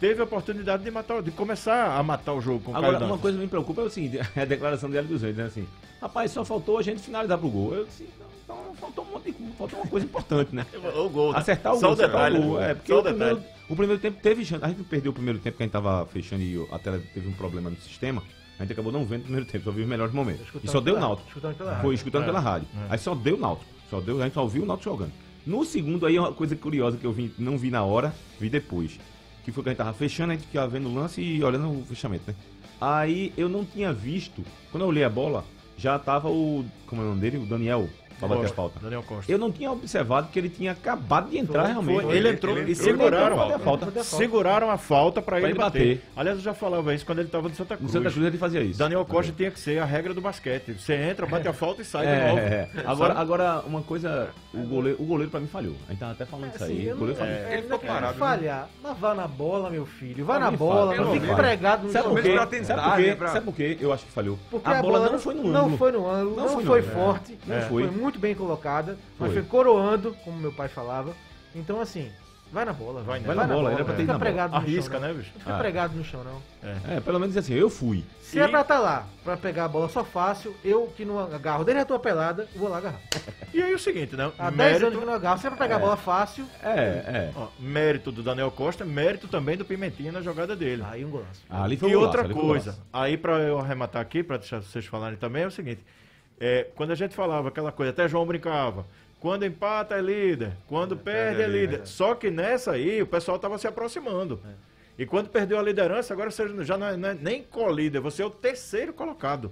[0.03, 3.05] Teve a oportunidade de, matar, de começar a matar o jogo com o Agora, Caio
[3.09, 5.65] uma coisa que me preocupa é o seguinte, a declaração dele dos Reis, né, assim,
[6.01, 7.73] rapaz, só faltou a gente finalizar pro gol.
[7.73, 10.65] Eu disse, então, então faltou, um monte de, faltou uma coisa importante, né?
[10.93, 11.39] O gol, né?
[11.39, 12.37] Acertar o Só gol, o detalhe.
[12.37, 12.61] o gol.
[12.61, 13.17] É, porque Só o, o detalhe.
[13.35, 14.65] primeiro, o primeiro tempo teve chance.
[14.65, 17.25] A gente perdeu o primeiro tempo que a gente tava fechando e a tela teve
[17.29, 18.21] um problema no sistema.
[18.59, 20.45] A gente acabou não vendo o primeiro tempo, só viu os melhores momentos.
[20.61, 21.29] E só deu Náutico.
[21.29, 21.81] Escutando pela rádio.
[21.81, 22.67] Foi escutando É, pela rádio.
[22.75, 22.87] é.
[22.93, 23.71] Aí só deu Náutico.
[23.89, 25.13] Só deu, a gente só viu o Náutico jogando.
[25.47, 28.49] No segundo, aí é uma coisa curiosa que eu vi, não vi na hora, vi
[28.49, 28.99] depois.
[29.43, 31.69] Que foi que a gente tava fechando, a gente ficava vendo o lance e olhando
[31.69, 32.35] o fechamento, né?
[32.79, 35.45] Aí eu não tinha visto, quando eu olhei a bola,
[35.77, 36.65] já tava o.
[36.87, 37.37] Como é o nome dele?
[37.37, 37.89] O Daniel,
[38.19, 38.79] pra bater a falta.
[38.81, 39.31] Daniel Costa.
[39.31, 42.01] Eu não tinha observado que ele tinha acabado de entrar Foi, realmente.
[42.03, 44.03] Foi, ele entrou ele e seguraram a falta.
[44.03, 45.97] Seguraram a falta pra ele ele bater.
[45.97, 46.03] bater.
[46.15, 47.91] Aliás, eu já falava isso quando ele tava no Santa No Cruz.
[47.91, 48.79] Santa Cruz ele fazia isso.
[48.79, 50.73] Daniel Costa tinha que ser a regra do basquete.
[50.73, 52.39] Você entra, bate a falta e sai de É, novo.
[52.39, 52.69] é, é.
[52.85, 55.75] Agora, agora, uma coisa, o goleiro, o goleiro pra mim falhou.
[55.87, 56.87] A gente tava até falando disso Assim, aí.
[56.87, 57.35] eu O goleiro falhou.
[57.35, 58.69] é, Ele ficou é parado, falhar.
[58.81, 60.25] Mas vá na bola, meu filho.
[60.25, 60.95] Vá na bola.
[60.95, 62.35] Não fique pregado no Sabe por quê?
[63.27, 63.77] Sabe por quê?
[63.79, 64.37] Eu acho que falhou.
[64.49, 65.53] Porque a, bola, não foi no ângulo.
[65.53, 67.59] Não foi no ângulo, Não foi no forte, é.
[67.59, 67.83] Não foi.
[68.03, 69.41] Muito bem colocada, mas Foi.
[69.41, 71.13] foi coroando, como meu pai falava.
[71.55, 72.11] Então, assim,
[72.51, 73.01] vai na bola.
[73.03, 73.73] Vai Vai, na na bola, bola.
[73.75, 74.31] era pra Não ter fica na bola.
[74.31, 75.01] pregado no Arrisca, chão.
[75.01, 75.07] não.
[75.07, 75.31] né, bicho?
[75.33, 75.59] Não fica Ah.
[75.59, 76.41] pregado no chão, não.
[76.95, 78.03] É, pelo menos assim, eu fui.
[78.21, 81.19] Se E- é pra estar lá, pra pegar a bola só fácil, eu que não
[81.19, 82.99] agarro desde a tua pelada, vou lá agarrar.
[83.53, 84.31] E aí o seguinte, né?
[84.39, 85.39] Há 10 mérito, anos que eu não agarro.
[85.39, 87.31] Se é pra pegar a bola fácil, É, é.
[87.35, 90.83] ó, mérito do Daniel Costa, mérito também do Pimentinha na jogada dele.
[90.89, 91.43] aí um golaço.
[91.49, 92.87] Ali foi E um golaço, outra ali foi um coisa, golaço.
[92.91, 95.83] aí pra eu arrematar aqui, pra deixar vocês falarem também, é o seguinte:
[96.39, 98.85] é, quando a gente falava aquela coisa, até João brincava,
[99.19, 101.71] quando empata é líder, quando perde é é líder.
[101.77, 101.87] líder.
[101.87, 104.39] Só que nessa aí o pessoal tava se aproximando.
[104.97, 108.21] E quando perdeu a liderança, agora você já não é, não é nem co-líder, você
[108.21, 109.51] é o terceiro colocado.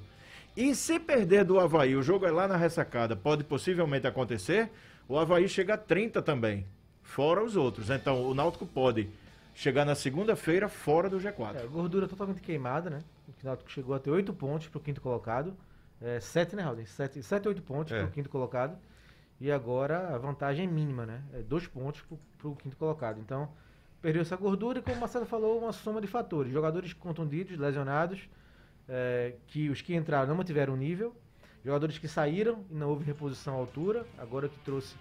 [0.56, 4.70] E se perder do Havaí, o jogo é lá na ressacada, pode possivelmente acontecer,
[5.08, 6.66] o Havaí chega a 30 também,
[7.02, 7.90] fora os outros.
[7.90, 9.10] Então o Náutico pode
[9.56, 11.56] chegar na segunda-feira fora do G4.
[11.56, 13.00] É, gordura totalmente queimada, né?
[13.28, 15.56] O Náutico chegou a ter 8 pontos pro quinto colocado.
[16.02, 16.86] É, 7, né, Raul?
[16.86, 18.02] 7, 7 8 pontos É.
[18.02, 18.78] pro quinto colocado.
[19.40, 21.22] E agora a vantagem é mínima, né?
[21.34, 23.20] É 2 pontos pro, pro quinto colocado.
[23.20, 23.50] Então,
[24.02, 26.52] perdeu essa gordura e, como o Marcelo falou, uma soma de fatores.
[26.52, 28.28] Jogadores contundidos, lesionados,
[28.88, 31.16] é, que os que entraram não mantiveram o nível.
[31.64, 34.06] Jogadores que saíram e não houve reposição à altura.
[34.18, 34.96] Agora que trouxe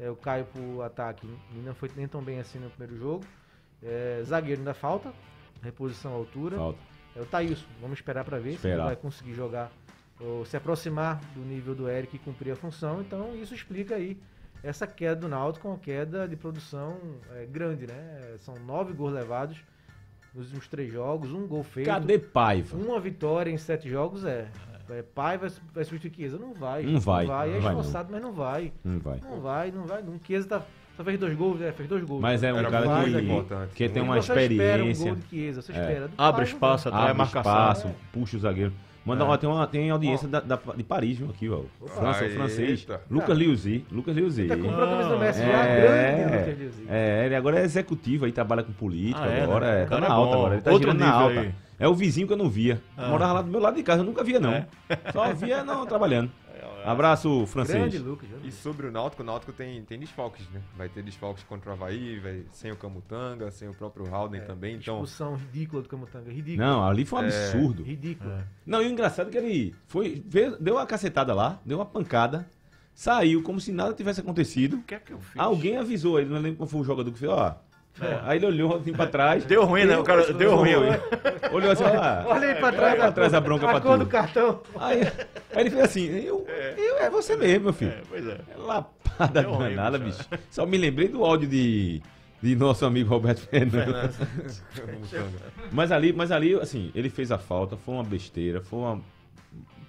[0.00, 3.24] é, o Caio pro ataque e não foi nem tão bem assim no primeiro jogo.
[3.82, 5.12] É, zagueiro ainda falta,
[5.62, 6.56] reposição à altura.
[6.56, 6.78] Falta.
[7.14, 8.74] É o Thailson, vamos esperar para ver se Esperar.
[8.78, 9.70] ele vai conseguir jogar
[10.20, 13.00] ou se aproximar do nível do Eric e cumprir a função.
[13.00, 14.16] Então isso explica aí
[14.62, 16.96] essa queda do Náutico, uma queda de produção
[17.34, 18.34] é, grande, né?
[18.38, 19.58] São nove gols levados
[20.34, 22.76] nos últimos três jogos, um gol feito, Cadê Paiva?
[22.76, 24.48] uma vitória em sete jogos é.
[24.90, 26.38] é pai vai, vai substituir Chiesa?
[26.38, 26.82] Não vai.
[26.82, 27.48] Não vai, Não vai.
[27.48, 27.80] não é vai, não.
[27.80, 28.72] esforçado, mas não vai.
[28.84, 29.20] Não vai.
[29.22, 30.02] Não vai, não vai.
[30.02, 30.20] Não.
[30.26, 30.62] Chiesa tá,
[30.96, 32.20] só fez dois gols, é, fez dois gols.
[32.20, 33.74] Mas é um Era cara que, importante.
[33.74, 35.06] que tem Muito uma Você espera um experiência.
[35.06, 35.80] gol de Chiesa, você É.
[35.80, 36.08] espera.
[36.08, 37.52] Do Abre Pai, espaço não atrás, Abre marcação.
[37.52, 37.94] espaço, É.
[38.12, 38.72] puxa o zagueiro.
[39.06, 39.26] Manda, É.
[39.28, 41.60] ó, tem, uma, tem audiência da, da- de Paris, viu, aqui, ó.
[41.86, 42.34] França, o Eita.
[42.36, 42.86] francês.
[43.10, 43.84] Lucas Liuzzi.
[43.90, 44.46] Lucas Liuzzi.
[44.48, 45.80] Tá comprando a camisa do Messi já, É,
[46.16, 46.84] grande Lucas Liuzzi.
[46.88, 49.76] é, ele agora é executivo aí, trabalha com política Ah, é, agora, né?
[49.80, 50.38] é, tá cara na é alta bom.
[50.40, 51.40] agora, ele tá Outro girando na alta.
[51.40, 51.54] aí.
[51.78, 52.80] É o vizinho que eu não via.
[52.96, 53.08] Ah.
[53.08, 54.50] Morava lá do meu lado de casa, eu nunca via não.
[54.52, 54.66] É.
[55.12, 56.30] Só via não trabalhando.
[56.86, 57.78] Abraço, francês.
[57.78, 58.28] Grande Lucas.
[58.44, 60.60] E sobre o Náutico, o Náutico tem, tem desfalques, né?
[60.76, 64.76] Vai ter desfalques contra o Havaí, vai, sem o Camutanga, sem o próprio Howden também.
[64.76, 66.30] Então, Expulsão ridícula do Camutanga.
[66.30, 66.66] Ridícula.
[66.68, 67.82] Não, ali foi um absurdo.
[67.82, 68.46] Ridícula.
[68.64, 71.86] Não, e o engraçado é que ele foi, veio- deu uma cacetada lá, deu uma
[71.86, 72.46] pancada,
[72.94, 74.76] saiu como se nada tivesse acontecido.
[74.76, 75.38] O que é que eu fiz?
[75.40, 77.58] Alguém avisou ele, não lembro qual foi o jogador que fez, ó.
[78.24, 79.44] Aí ele olhou assim pra trás.
[79.44, 79.96] Deu ruim, né?
[79.96, 80.72] O cara deu ruim.
[81.52, 82.30] Olhou assim, ó.
[82.32, 82.92] Olha aí pra Olha trás.
[82.92, 84.04] aí pra trás a bronca pra cor tu.
[84.04, 84.60] do cartão.
[84.78, 87.92] Aí, aí ele fez assim, eu, eu, é você mesmo, meu filho.
[87.92, 88.38] É, pois é.
[88.58, 88.86] Lá,
[89.18, 90.18] Nada, Deu ruim, nada, bicho.
[90.30, 90.42] bicho.
[90.50, 92.02] Só me lembrei do áudio de,
[92.42, 94.18] de nosso amigo Roberto Fernandes.
[95.72, 99.00] Mas ali, mas ali, assim, ele fez a falta, foi uma besteira, foi uma.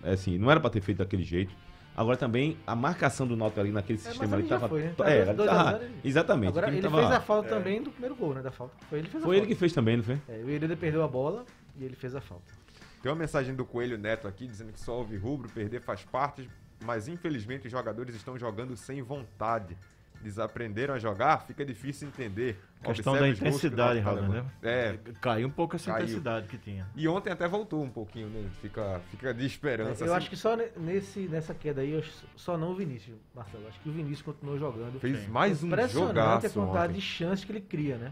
[0.04, 1.54] é Assim, não era pra ter feito daquele jeito.
[1.98, 4.70] Agora também, a marcação do Náutico ali naquele É, sistema ali tava.
[4.70, 4.90] foi, né?
[4.90, 6.50] É, Tá ele dois- dois a tava- exatamente.
[6.50, 8.42] Agora ele tava- fez a falta também do primeiro gol, né?
[8.44, 8.76] Da falta.
[8.88, 9.54] Foi ele que fez a Foi ele falta.
[9.56, 10.22] que fez também, não foi?
[10.30, 11.44] É, o Hereda perdeu a bola
[11.76, 12.54] e ele fez a falta.
[13.02, 16.48] Tem uma mensagem do Coelho Neto aqui dizendo que só houve rubro, perder faz parte,
[16.86, 19.76] mas infelizmente os jogadores estão jogando sem vontade.
[20.22, 22.60] Desaprenderam a jogar, fica difícil entender.
[22.84, 24.28] Questão Observe da intensidade, Raul, né?
[24.28, 24.52] levando.
[24.64, 26.04] É, Caiu um pouco essa Caiu.
[26.04, 26.88] intensidade que tinha.
[26.96, 28.50] e ontem até voltou um pouquinho, né?
[28.62, 30.04] Fica, fica de esperança.
[30.04, 30.18] eu assim.
[30.18, 32.04] acho que só ne- nesse, nessa queda aí,
[32.36, 33.68] só não o Vinícius, Marcelo.
[33.68, 35.00] Acho que o Vinícius continuou jogando.
[35.00, 35.28] Fez Sim.
[35.30, 36.94] mais um Impressionante a jogaço quantidade ontem.
[37.00, 38.12] de chances que ele cria, né?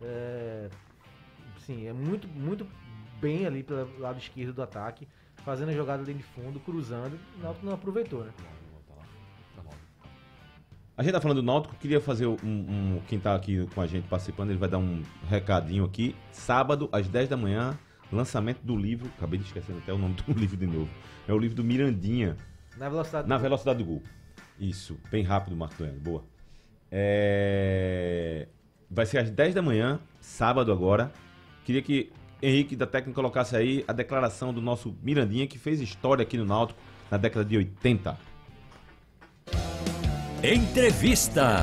[0.00, 0.68] É,
[1.60, 2.66] sim, é muito, muito
[3.20, 5.06] bem ali pelo lado esquerdo do ataque,
[5.44, 7.18] fazendo a jogada dentro de fundo, cruzando.
[7.38, 8.32] O Náutico não aproveitou, né?
[11.02, 13.88] A gente tá falando do Náutico, queria fazer um, um- Quem tá aqui com a
[13.88, 16.14] gente participando, ele vai dar um recadinho aqui.
[16.30, 17.76] Sábado, às 10 da manhã,
[18.12, 19.10] lançamento do livro.
[19.18, 20.88] Acabei de esquecer até o nome do livro de novo.
[21.26, 22.36] É o livro do Mirandinha,
[22.78, 24.02] Na velocidade Na do- velocidade do gol.
[24.60, 26.00] Isso, bem rápido, Marco Leandro.
[26.00, 26.24] Boa.
[26.92, 28.46] É,
[28.88, 31.10] Vai ser às 10 da manhã, sábado agora.
[31.64, 36.22] Queria que Henrique da técnica colocasse aí a declaração do nosso Mirandinha, que fez história
[36.22, 36.78] aqui no Náutico
[37.10, 38.16] na década de 80.
[40.44, 41.58] Entrevista.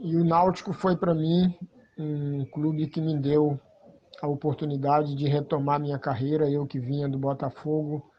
[0.00, 1.54] E o Náutico foi para mim
[1.96, 3.56] um clube que me deu
[4.20, 8.10] a oportunidade de retomar minha carreira, eu que vinha do Botafogo,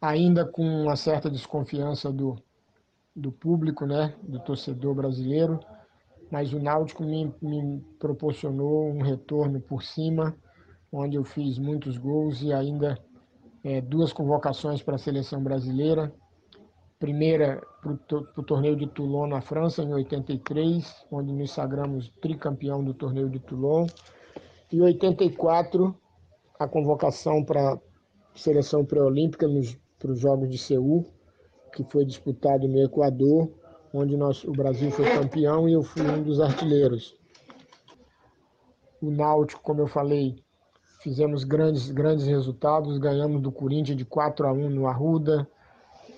[0.00, 2.42] ainda com uma certa desconfiança do,
[3.14, 5.60] do público, né, do torcedor brasileiro,
[6.30, 10.34] mas o Náutico me, me proporcionou um retorno por cima,
[10.90, 12.98] onde eu fiz muitos gols e ainda
[13.62, 16.10] eh, duas convocações para a seleção brasileira,
[16.98, 17.92] primeira para
[18.40, 23.38] o torneio de Toulon na França em 83, onde nos sagramos tricampeão do torneio de
[23.38, 23.86] Toulon,
[24.72, 25.94] e 84
[26.58, 27.78] a convocação para a
[28.34, 29.46] seleção pré-olímpica
[29.98, 31.06] para os Jogos de Seul,
[31.74, 33.50] que foi disputado no Equador,
[33.92, 37.14] onde nós, o Brasil foi campeão e eu fui um dos artilheiros.
[39.00, 40.42] O Náutico, como eu falei,
[41.02, 45.48] fizemos grandes, grandes resultados, ganhamos do Corinthians de 4 a 1 no Arruda,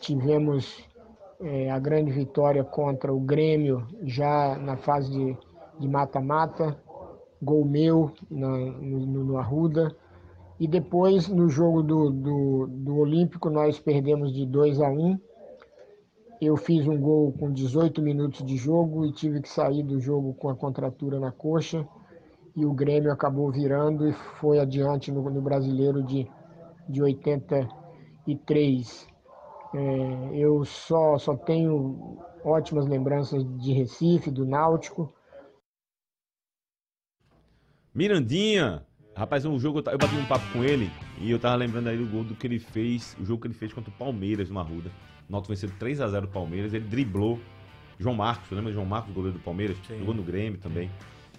[0.00, 0.88] tivemos
[1.40, 5.38] é, a grande vitória contra o Grêmio já na fase
[5.78, 6.76] de mata-mata,
[7.40, 9.94] gol meu na, no, no, Arruda.
[10.58, 15.16] E depois, no jogo do, do, do Olímpico, nós perdemos de 2 a 1.
[16.40, 20.34] Eu fiz um gol com 18 minutos de jogo e tive que sair do jogo
[20.34, 21.86] com a contratura na coxa.
[22.56, 26.28] E o Grêmio acabou virando e foi adiante no, no brasileiro de,
[26.88, 29.06] de 83.
[29.74, 35.12] É, eu só, só tenho ótimas lembranças de Recife, do Náutico.
[37.94, 38.86] Mirandinha!
[39.14, 40.88] Rapaz, um jogo, eu bati um papo com ele
[41.20, 43.54] e eu tava lembrando aí do gol do que ele fez, o jogo que ele
[43.54, 44.90] fez contra o Palmeiras no Arruda.
[45.28, 47.40] O Náutico venceu 3x0 o Palmeiras, ele driblou
[47.98, 49.76] João Marcos, lembra João Marcos, goleiro do Palmeiras?
[49.88, 49.98] Sim.
[49.98, 50.88] Jogou no Grêmio também.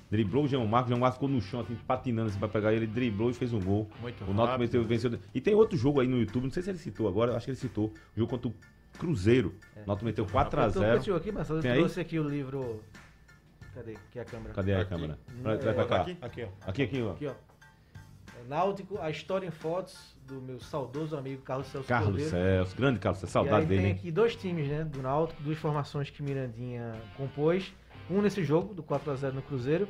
[0.09, 2.73] Driblou o João Marcos, o João Marcos ficou no chão, assim, patinando assim pra pegar
[2.73, 3.87] ele, driblou e fez um gol.
[4.01, 5.19] Muito O Náutico venceu, venceu.
[5.35, 7.45] E tem outro jogo aí no YouTube, não sei se ele citou agora, eu acho
[7.45, 7.85] que ele citou.
[8.15, 8.53] O jogo contra o
[8.97, 9.53] Cruzeiro.
[9.75, 11.05] O Náutico meteu Eu tô com esse 4x0.
[11.05, 11.59] jogo aqui, Marcelo.
[11.59, 11.77] Eu Tem aí?
[11.77, 12.83] trouxe aqui o livro.
[13.75, 13.91] Cadê?
[13.93, 14.53] Aqui é a câmera.
[14.55, 14.89] Cadê a Aqui.
[14.89, 15.19] câmera?
[15.43, 16.01] Vai, vai pra é- cá.
[16.01, 16.17] Aqui?
[16.21, 16.69] Aqui, ó.
[16.69, 17.11] Aqui, aqui, ó.
[17.11, 17.31] Aqui, ó.
[17.31, 22.31] É Náutico, a história em fotos do meu saudoso amigo Carlos Celso Carlos Cordeiro.
[22.31, 23.81] Celso, grande Carlos Celso, E aí saudade dele.
[23.83, 27.71] tem aqui dois times, né, do Náutico, duas formações que Mirandinha compôs.
[28.09, 29.87] Um nesse jogo, do 4x0 no Cruzeiro,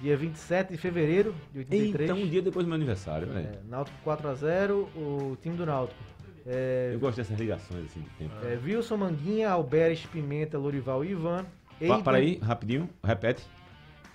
[0.00, 2.00] dia 27 de fevereiro de 83.
[2.10, 3.46] Eita, um dia depois do meu aniversário, velho.
[3.46, 6.00] É, Náutico 4x0, o time do Náutico.
[6.46, 8.32] É, Eu gosto dessas ligações assim de tempo.
[8.42, 11.44] é, Wilson Manguinha, Alberes, Pimenta, Lorival e Ivan.
[11.44, 11.48] Pa,
[11.84, 13.44] Eider, para aí, rapidinho, repete.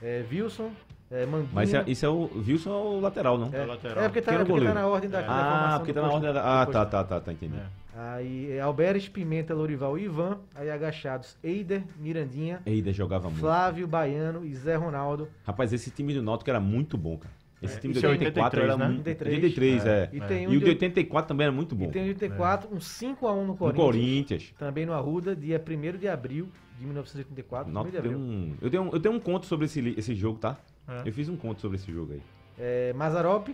[0.01, 0.72] É, Wilson,
[1.12, 1.49] é, Manguinha.
[1.54, 2.30] Mas isso é, isso é o.
[2.45, 3.49] Wilson é o lateral, não?
[3.54, 4.04] é, É lateral.
[4.04, 5.28] é porque tá, porque tá na ordem da, da
[5.76, 6.62] Ah, porque tá na ordem da.
[6.62, 7.56] Ah, tá, tá, tá, tá, entendi.
[7.56, 7.83] É.
[7.96, 10.39] Aí é Alberes, Pimenta, Lorival e Ivan.
[10.56, 13.39] Aí agachados, Eider, Mirandinha, Eida jogava muito.
[13.39, 15.28] Flávio, Baiano e Zé Ronaldo.
[15.46, 17.34] Rapaz, esse time do Náutico era muito bom, cara.
[17.62, 18.96] Esse É, time de isso é 84 era 83, né?
[18.96, 19.08] muito.
[19.08, 19.36] 83.
[19.38, 20.10] 83, é.
[20.12, 20.26] E É.
[20.28, 21.86] tem um E o de, de 84 também era muito bom.
[21.86, 23.86] e tem um de 84, um 5x1 no No Corinthians.
[23.86, 24.54] Corinthians.
[24.58, 27.70] Também no Arruda, dia 1 de abril de 1984.
[27.70, 28.18] O 1º de Náutico deu abril.
[28.18, 28.54] um...
[28.62, 30.58] eu, tenho um, eu tenho um conto sobre esse, esse jogo, tá?
[30.89, 31.08] É.
[31.08, 32.22] Eu fiz um conto sobre esse jogo aí.
[32.60, 33.48] É, Mazarop,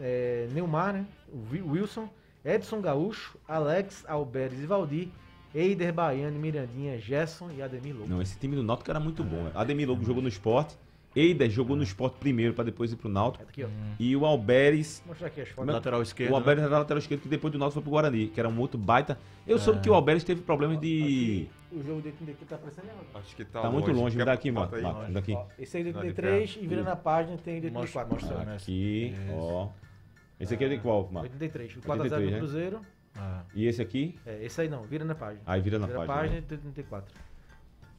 [0.00, 1.06] é, Neymar, né?
[1.32, 2.08] o Wi- Wilson,
[2.48, 5.08] Edson Gaúcho, Alex, Alberes e Valdir,
[5.54, 8.08] Eider, Baiano, Mirandinha, Gerson e Ademir Lobo.
[8.08, 9.50] Não, esse time do Náutico era muito bom.
[9.54, 10.76] Ademir Lobo jogou no esporte.
[11.16, 13.42] Eider jogou no esporte primeiro pra depois ir pro Náutico.
[13.48, 13.68] Aqui, ó.
[13.98, 15.00] E o Alberes.
[15.04, 15.72] Vou mostrar aqui as fotos.
[15.74, 16.32] Lateral esquerdo.
[16.32, 18.58] O Alberes era lateral esquerdo que depois do Náutico foi pro Guarani, que era um
[18.60, 19.18] outro baita.
[19.46, 21.48] Eu soube que o Alberes teve problemas de.
[21.72, 22.86] O jogo de 83 tá aparecendo.
[23.14, 25.12] Acho que tá, Tá muito longe, me dá aqui, bota mano.
[25.12, 25.36] daqui.
[25.58, 26.64] Esse aí é de Não, de 83 perto.
[26.64, 28.14] e vira na página tem de Mostra, 84.
[28.36, 28.56] mostra, né?
[28.56, 29.68] Aqui, ó.
[30.40, 31.32] Esse aqui é de qual, Marcos?
[31.32, 31.76] 83.
[31.76, 32.38] O 4x0 83, do né?
[32.38, 32.80] Cruzeiro.
[33.16, 33.42] Ah.
[33.54, 34.18] E esse aqui?
[34.24, 35.42] É, esse aí não, vira na página.
[35.44, 36.14] Aí vira na vira página.
[36.16, 36.46] página né?
[36.46, 37.14] de 84.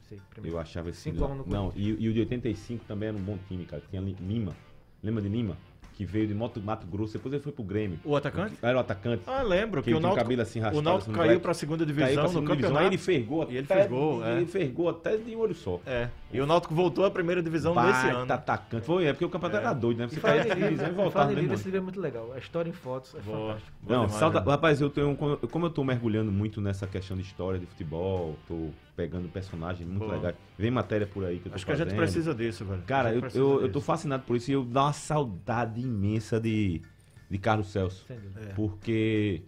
[0.02, 0.56] Esse aí, primeiro.
[0.56, 1.00] Eu achava esse.
[1.00, 3.82] Cinco a no Não, e, e o de 85 também era um bom time, cara.
[3.90, 4.56] Tinha Li- Lima.
[5.02, 5.56] Lembra de Lima?
[6.00, 8.00] Que veio de Moto, Mato Grosso, depois ele foi pro Grêmio.
[8.02, 8.54] O atacante?
[8.62, 9.22] Era o atacante.
[9.26, 9.82] Ah, lembro.
[9.82, 12.14] Que Que, o Náutico, cabelo assim raspado, o Náutico assim, caiu pra segunda Caiu divisão
[12.14, 12.78] pra no segunda divisão, campeonato.
[12.78, 14.36] aí ele fergou E ele gol, é.
[14.38, 15.78] Ele fergou até de um olho só.
[15.84, 16.08] É.
[16.32, 18.32] E o Náutico voltou à primeira divisão nesse Baita ano.
[18.32, 18.86] atacante.
[18.86, 20.08] Foi, é porque o campeonato era doido, né?
[20.08, 22.32] Você em de divisão e voltava mesmo esse livro é muito legal.
[22.34, 23.48] A história em fotos é Boa.
[23.48, 23.76] fantástico.
[23.86, 24.50] Não, demais, sauda- né?
[24.50, 25.14] rapaz, eu tenho.
[25.14, 28.70] Como eu tô mergulhando muito nessa questão de história de futebol, tô
[29.00, 30.14] pegando personagens muito Boa.
[30.16, 30.36] legais.
[30.58, 31.98] Vem matéria por aí que eu tô Acho que a gente fazendo.
[31.98, 32.82] precisa disso, velho.
[32.82, 36.82] Cara, eu, eu, eu tô fascinado por isso e eu dou uma saudade imensa de,
[37.30, 38.04] de Carlos Celso.
[38.06, 38.40] Dúvida.
[38.50, 38.52] É.
[38.52, 39.42] Porque.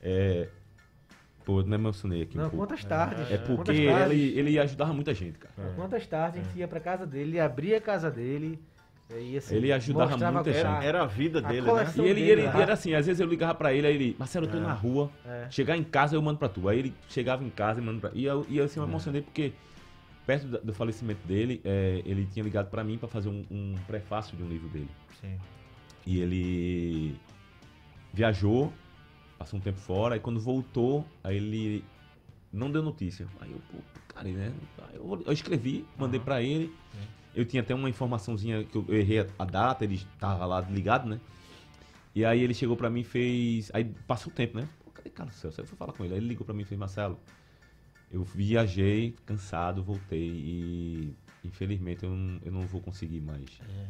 [0.00, 0.48] É.
[1.44, 2.64] Pô, eu me emocionei aqui um Não, pouco.
[2.68, 3.28] quantas tardes.
[3.32, 5.72] É porque tardes, ele, ele ajudava muita gente, cara.
[5.74, 8.60] Quantas tardes a gente ia pra casa dele, abria a casa dele.
[9.10, 10.86] E, assim, Ele ajudava mostrava muita a- gente.
[10.86, 11.68] Era a vida A dele, né?
[11.68, 12.62] coleção- E ele, dele, ele, né?
[12.62, 15.10] era assim, às vezes eu ligava pra ele, aí ele, Marcelo, eu tô na rua,
[15.26, 15.48] É.
[15.50, 16.66] chegar em casa eu mando pra tu.
[16.68, 18.92] Aí ele chegava em casa e mando pra E eu, e eu assim, eu me
[18.92, 19.52] emocionei porque,
[20.26, 24.34] perto do falecimento dele, é, ele tinha ligado pra mim pra fazer um, um prefácio
[24.36, 24.88] de um livro dele.
[25.20, 25.36] Sim.
[26.06, 27.14] E ele
[28.14, 28.72] viajou,
[29.38, 31.84] passou um tempo fora, e quando voltou, aí ele
[32.52, 33.26] não deu notícia.
[33.40, 33.78] Aí eu, pô,
[34.08, 34.52] cara, né?
[34.94, 36.72] Eu, eu escrevi, mandei pra ele.
[37.34, 41.18] Eu tinha até uma informaçãozinha que eu errei a- data, ele tava lá ligado, né?
[42.14, 43.70] E aí ele chegou pra mim e fez.
[43.72, 44.68] Aí passou o tempo, né?
[44.84, 45.60] Pô, cadê Carlos Celso?
[45.60, 46.12] Aí eu fui falar com ele.
[46.14, 47.18] Aí ele ligou pra mim e fez, Marcelo,
[48.12, 53.48] eu viajei, cansado, voltei e infelizmente eu não, eu não vou conseguir mais.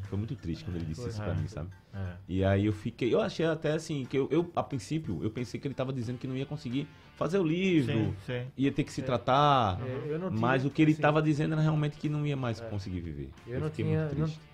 [0.09, 1.35] Foi muito triste quando ele disse isso pra É.
[1.35, 1.68] mim, sabe?
[1.93, 2.12] É.
[2.29, 5.59] E aí eu fiquei, eu achei até assim, que eu, eu, a princípio, eu pensei
[5.61, 8.47] que ele tava dizendo que não ia conseguir fazer o livro, Sim, sim.
[8.57, 11.03] ia ter que se tratar, É, eu não tinha- mas o que ele sim.
[11.03, 13.31] tava dizendo era realmente que não ia mais conseguir viver.
[13.47, 14.07] Eu não fiquei tinha.
[14.07, 14.52] muito não-.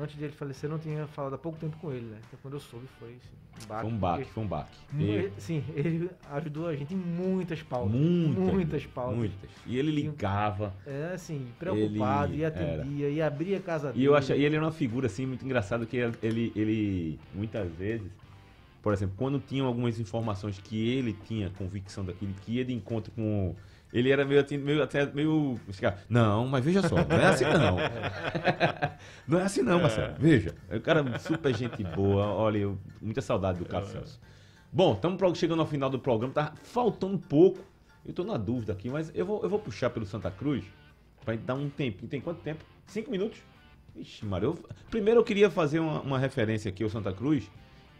[0.00, 2.18] Antes de ele falecer, eu não tinha falado há pouco tempo com ele, né?
[2.26, 3.82] Então quando eu soube foi assim, um baque.
[3.82, 4.76] Foi um baque, foi um baque.
[5.38, 7.92] Sim, ele ajudou a gente em muitas pautas.
[7.92, 9.16] Muitas, Muitas pautas.
[9.16, 9.50] muitas.
[9.66, 10.74] E ele ligava.
[10.86, 14.02] É assim, preocupado, e atendia, e abria a casa dele.
[14.02, 17.70] E eu acho, e ele era uma figura assim muito engraçada que ele, ele muitas
[17.72, 18.10] vezes,
[18.82, 23.10] por exemplo, quando tinham algumas informações que ele tinha convicção daquilo, que ia de encontro
[23.12, 23.54] com
[23.92, 25.58] ele era meio, assim, meio até meio
[26.08, 27.76] não, mas veja só, não é assim não.
[29.26, 30.14] não é assim não, Marcelo.
[30.18, 32.26] Veja, é um cara super gente boa.
[32.26, 34.20] Olha, eu, muita saudade do Carlos Celso.
[34.72, 37.60] Bom, estamos chegando ao final do programa, tá faltando um pouco.
[38.04, 40.64] Eu tô na dúvida aqui, mas eu vou, eu vou puxar pelo Santa Cruz
[41.24, 42.08] gente dar um tempinho.
[42.08, 42.64] Tem quanto tempo?
[42.86, 43.38] Cinco minutos?
[43.96, 44.46] Ixi, Mário.
[44.50, 47.50] eu- Primeiro eu queria fazer uma, uma referência aqui ao Santa Cruz,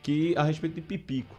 [0.03, 1.35] que a respeito de Pipico.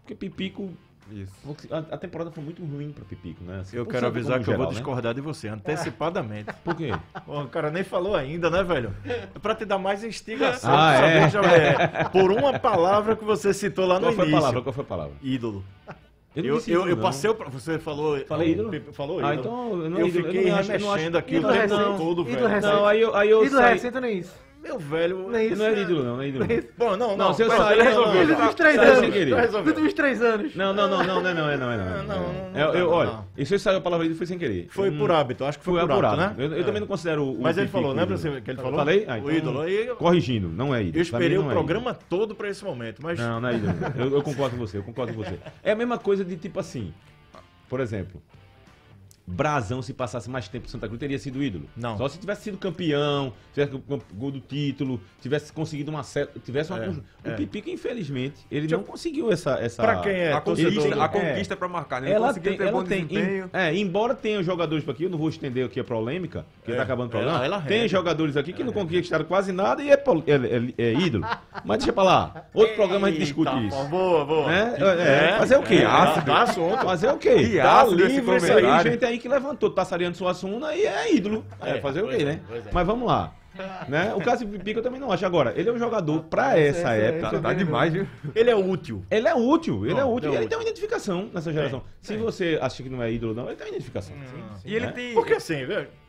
[0.00, 0.72] Porque Pipico.
[1.12, 1.32] Isso.
[1.70, 3.60] A, a temporada foi muito ruim pra Pipico, né?
[3.60, 4.74] Assim, Eu quero avisar que eu vou geral, né?
[4.74, 6.52] discordar de você, antecipadamente.
[6.64, 6.90] Por quê?
[7.26, 8.94] Pô, o cara nem falou ainda, né, velho?
[9.04, 10.72] É pra te dar mais instigação.
[10.72, 11.28] Ah, pra é?
[11.30, 14.40] saber, é, Por uma palavra que você citou lá no Qual foi a início.
[14.40, 14.62] palavra?
[14.62, 15.12] Qual foi a palavra?
[15.22, 15.64] Ídolo.
[16.34, 17.02] Eu, disse eu, eu não.
[17.02, 17.34] passei o.
[17.50, 18.18] Você falou.
[18.24, 18.70] Falei ídolo?
[18.94, 19.40] Falou Ah, ídolo.
[19.40, 21.38] então eu não eu ídolo, fiquei eu não acho- eu não acho- remexendo aqui o
[21.38, 22.48] ídolo tempo recente, todo, ídolo velho.
[22.48, 22.72] recente.
[22.72, 23.72] Não, aí eu, aí eu Ídolo saí...
[23.74, 24.34] recente não é isso.
[24.62, 25.28] Meu velho.
[25.28, 25.56] Nem isso.
[25.56, 26.46] Não é ídolo, não, não é ídolo.
[26.48, 26.62] não.
[26.78, 27.16] Bom, não, não.
[27.16, 28.22] Não, se eu sair, resolveu.
[28.22, 29.52] Nos últimos três anos.
[29.52, 30.54] Nos últimos três anos.
[30.54, 32.04] Não, não, não, não, não, é não, é não, é não.
[32.04, 34.68] Não, não, Eu- eu- olha, e se saiu a palavra ídolo foi sem querer.
[34.70, 36.16] Foi Hum, por hábito, acho que foi, por hábito, apurado.
[36.16, 36.34] né?
[36.38, 36.64] Eu, eu É.
[36.64, 38.34] também não considero o Mas ele falou, lembra ídolo.
[38.34, 38.78] assim que ele falou?
[38.78, 39.04] Falei?
[39.08, 39.60] Ah, o então- ídolo.
[39.62, 40.98] Aí eu, Corrigindo, não é ídolo.
[40.98, 43.18] eu esperei o é programa todo pra esse momento, mas.
[43.18, 43.72] Não, não é ídolo.
[43.98, 45.38] Eu, eu concordo com você, eu concordo com você.
[45.62, 46.94] É a mesma coisa de tipo assim,
[47.68, 48.22] por exemplo,
[49.32, 51.64] Brasão, se passasse mais tempo em Santa Cruz, teria sido ídolo.
[51.76, 51.96] Não.
[51.96, 53.82] Só se tivesse sido campeão, tivesse o
[54.14, 56.38] gol do título, tivesse conseguido uma certa.
[56.40, 56.82] Tivesse uma.
[56.84, 57.34] É, o é.
[57.34, 59.52] Pipico, infelizmente, ele não conseguiu essa.
[59.60, 59.82] essa...
[59.82, 61.08] Pra quem é a torcedor conquista, do- a é.
[61.08, 62.08] conquista pra marcar, né?
[62.08, 63.50] Ele Ela conseguiu tem, ter ela bom tem desempenho.
[63.52, 66.76] em- é, embora tenha jogadores aqui, eu não vou estender aqui a polêmica, porque É,
[66.76, 67.36] tá acabando o programa.
[67.44, 70.92] ela- ela tem jogadores aqui que não conquistaram quase nada e é, é- é- é
[70.94, 71.24] ídolo.
[71.64, 72.44] Mas deixa pra lá.
[72.52, 73.84] Outro programa a gente discute Eita, isso.
[73.88, 74.46] Boa, boa.
[74.48, 74.74] Né?
[74.78, 75.76] É, fazer o quê?
[75.76, 76.82] É, assunto.
[76.82, 77.34] Fazer o quê?
[77.34, 81.46] Que Tá livre isso aí, gente aí que levantou passarinho Suassuna e é ídolo.
[81.60, 82.40] É, É, fazer o quê, é, né?
[82.50, 82.62] é.
[82.72, 83.32] Mas vamos lá.
[83.86, 84.14] Né?
[84.14, 85.24] O de Pipico eu também não acho.
[85.26, 87.30] Agora, ele é um jogador pra essa é- época.
[87.30, 88.06] Tá, tá demais, viu?
[88.34, 89.04] Ele é útil.
[89.10, 90.30] Ele é útil, ele é Não, útil.
[90.30, 90.48] ele é E ele útil.
[90.48, 91.82] tem uma identificação nessa geração.
[92.00, 94.16] Se você acha que não é ídolo, não, ele tem uma identificação.
[94.64, 94.92] E ele né?
[94.92, 95.14] tem.
[95.14, 95.56] Porque assim,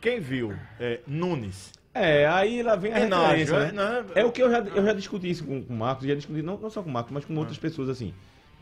[0.02, 1.72] quem viu é, Nunes.
[1.94, 4.02] É, aí lá vem a referência, é, né?
[4.02, 4.06] né?
[4.16, 6.42] É o que eu já, eu já discuti isso com, com o Marcos, já discuti,
[6.42, 8.14] não, não só com o Marcos, mas com outras pessoas assim.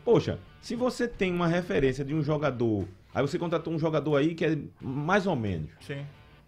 [0.04, 4.34] Poxa, se você tem uma referência de um jogador, aí você contratou um jogador aí
[4.34, 5.70] que é mais ou menos.
[5.80, 6.04] Sim.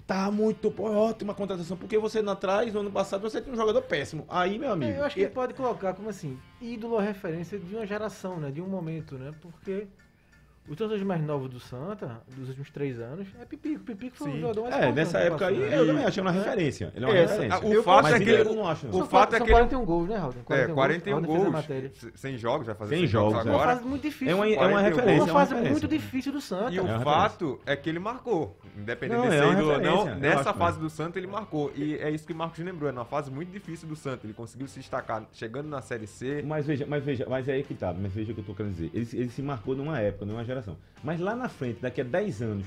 [0.07, 3.57] Tá muito pô, ótima contratação, porque você não atrás, no ano passado, você tinha um
[3.57, 4.27] jogador péssimo.
[4.29, 4.93] Aí, meu amigo.
[4.93, 8.51] Eu acho que ele pode colocar como assim, ídolo referência de uma geração, né?
[8.51, 9.33] De um momento, né?
[9.41, 9.87] Porque
[10.69, 13.85] os torcedores mais novos do Santa, dos últimos três anos, é Pipico.
[13.85, 14.37] Pipico foi Sim.
[14.39, 16.93] um jogador mais É, nessa época aí, eu também achei uma referência.
[16.95, 17.59] Ele é uma É, referência.
[17.79, 20.09] o fato é que- ídolo eu não acho, o fato é que ele- 41 gols,
[20.09, 20.35] né, Raul?
[20.51, 23.49] É, 41 Raul fez a gols, sem jogos, vai fazer Sem 100 jogos jogos, é.
[23.49, 23.77] É uma agora.
[23.77, 24.29] fase muito difícil.
[24.31, 24.97] É uma, é 41 uma gols.
[24.97, 25.21] referência.
[25.21, 26.73] é uma fase muito difícil do Santa.
[26.73, 28.57] E É o uma fato é que ele marcou.
[28.77, 31.71] Independente de é ser ídolo ou não, nessa fase do Santos ele marcou.
[31.77, 34.25] E é isso que o Marcos lembrou, é uma fase muito difícil do Santos.
[34.25, 36.43] Ele conseguiu se destacar chegando na Série C.
[36.47, 38.55] Mas veja, mas veja, mas é aí que tá, mas veja o que eu tô
[38.55, 38.91] querendo dizer.
[38.95, 40.54] Ele, se- ele se marcou numa época, numa geração.
[41.03, 42.67] Mas lá na frente, daqui a 10 anos,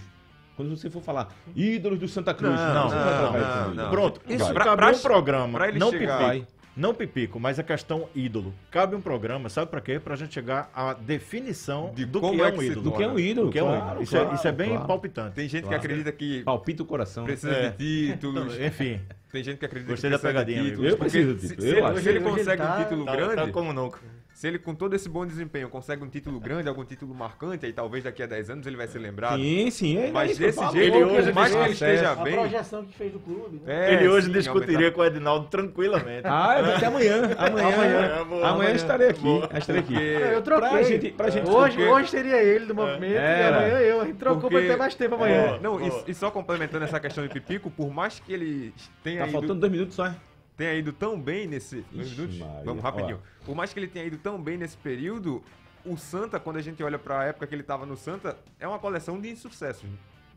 [0.55, 3.71] quando você for falar ídolos do Santa Cruz, Não, não, não, não.
[3.73, 3.89] ídolo.
[3.89, 4.53] Pronto, isso.
[4.53, 5.57] Pra- cabe pra- um programa.
[5.59, 6.57] pra ele não chegar- pipico.
[6.77, 8.53] Não pipico, mas a questão ídolo.
[8.69, 9.99] Cabe um programa, sabe pra quê?
[9.99, 12.81] Pra gente chegar à definição De do que é é que um ídolo.
[12.83, 14.03] Do que é um ídolo, Do que é um claro, ídolo.
[14.03, 14.85] Isso, claro, é, isso é bem claro.
[14.87, 15.35] palpitante.
[15.35, 15.79] Tem gente Claro.
[15.79, 17.23] que acredita que Palpita o coração.
[17.23, 17.69] precisa É.
[17.71, 18.53] de títulos.
[18.61, 20.91] Enfim, Tem gente que acredita Gostei que da precisa de pegadinha, títulos.
[20.91, 21.93] Eu preciso de se, título, se eu ele, acho.
[21.95, 23.99] se ele Hoje ele consegue tá- um título tá, grande, tá como nunca.
[24.37, 27.73] Se ele com todo esse bom desempenho consegue um título grande, algum título marcante, aí
[27.73, 29.35] talvez daqui a 10 anos ele vai ser lembrado.
[29.41, 29.97] Sim, sim.
[29.97, 32.33] É Mas desse jeito, Ele por hoje mais que ele esteja A bem.
[32.35, 33.89] projeção que fez do clube, né?
[33.89, 34.95] é, Ele hoje sim, discutiria aumentar.
[34.95, 36.21] com o Edinaldo tranquilamente.
[36.25, 37.15] Ah, eu vou até amanhã.
[37.35, 38.71] Amanhã, Amanhã, boa, amanhã, amanhã.
[38.75, 39.27] estarei aqui.
[39.57, 39.93] Estarei aqui.
[39.95, 40.69] Porque- Eu troquei.
[40.69, 43.57] Pra gente, pra gente hoje, porque- hoje seria ele do movimento e Era.
[43.57, 44.01] amanhã eu.
[44.01, 45.55] A gente trocou Porque- pra ter mais tempo amanhã.
[45.55, 48.71] É, não, e, e só complementando essa questão de Pipico, por mais que ele
[49.03, 50.13] tenha, Tá ido, faltando dois minutos só.
[50.57, 51.85] Tenha ido tão bem nesse.
[51.93, 52.43] Ixi.
[52.65, 53.21] Vamos rapidinho.
[53.45, 55.43] Por mais que ele tenha ido tão bem nesse período,
[55.85, 58.79] o Santa, quando a gente olha pra época que ele tava no Santa, é uma
[58.79, 59.87] coleção de insucessos.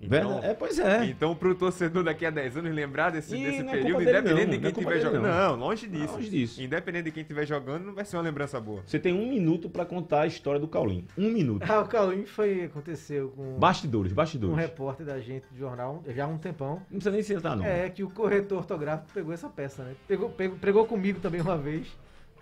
[0.02, 0.46] Então, Verdade.
[0.46, 1.04] É, pois é.
[1.04, 4.50] então pro torcedor daqui a 10 anos lembrar desse, E desse é período, independente não,
[4.50, 5.22] de é quem estiver jogando.
[5.22, 5.30] não.
[5.58, 6.14] Não, longe disso.
[6.14, 6.62] Longe disso.
[6.62, 8.82] Independente de quem estiver jogando, não vai ser uma lembrança boa.
[8.86, 11.06] Você tem um minuto pra contar a história do Caulim.
[11.18, 11.70] Um minuto.
[11.70, 14.56] Ah, o Caulim foi, aconteceu com Bastidores, um bastidores.
[14.56, 16.76] repórter da gente do jornal já há um tempão.
[16.90, 17.64] Não precisa nem citar, não.
[17.66, 19.92] É que o corretor ortográfico pegou essa peça, né?
[20.08, 21.86] Pegou, pegou, pregou comigo também uma vez,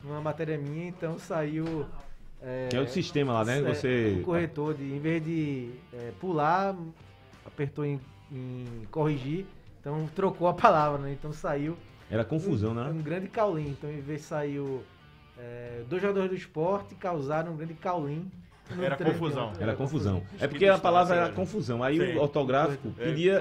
[0.04, 1.86] numa matéria minha, então saiu.
[2.40, 3.58] É, Que é o sistema lá, né?
[3.58, 4.18] é, Você.
[4.20, 6.76] O corretor, de, em vez de é, pular,
[7.58, 8.00] apertou em,
[8.30, 9.44] em corrigir,
[9.80, 11.12] então trocou a palavra, né?
[11.12, 11.76] Então saiu
[12.08, 12.88] Era confusão, um, né?
[12.88, 13.70] um grande caulim.
[13.70, 14.84] Então em vez saiu
[15.36, 18.30] é, dois jogadores do esporte causaram um grande caulim.
[18.82, 19.14] Era treino.
[19.18, 19.52] confusão.
[19.60, 20.22] Era confusão.
[20.40, 21.82] É porque que a palavra era confusão.
[21.82, 22.16] Aí Sim.
[22.16, 23.40] o ortográfico É, pedia,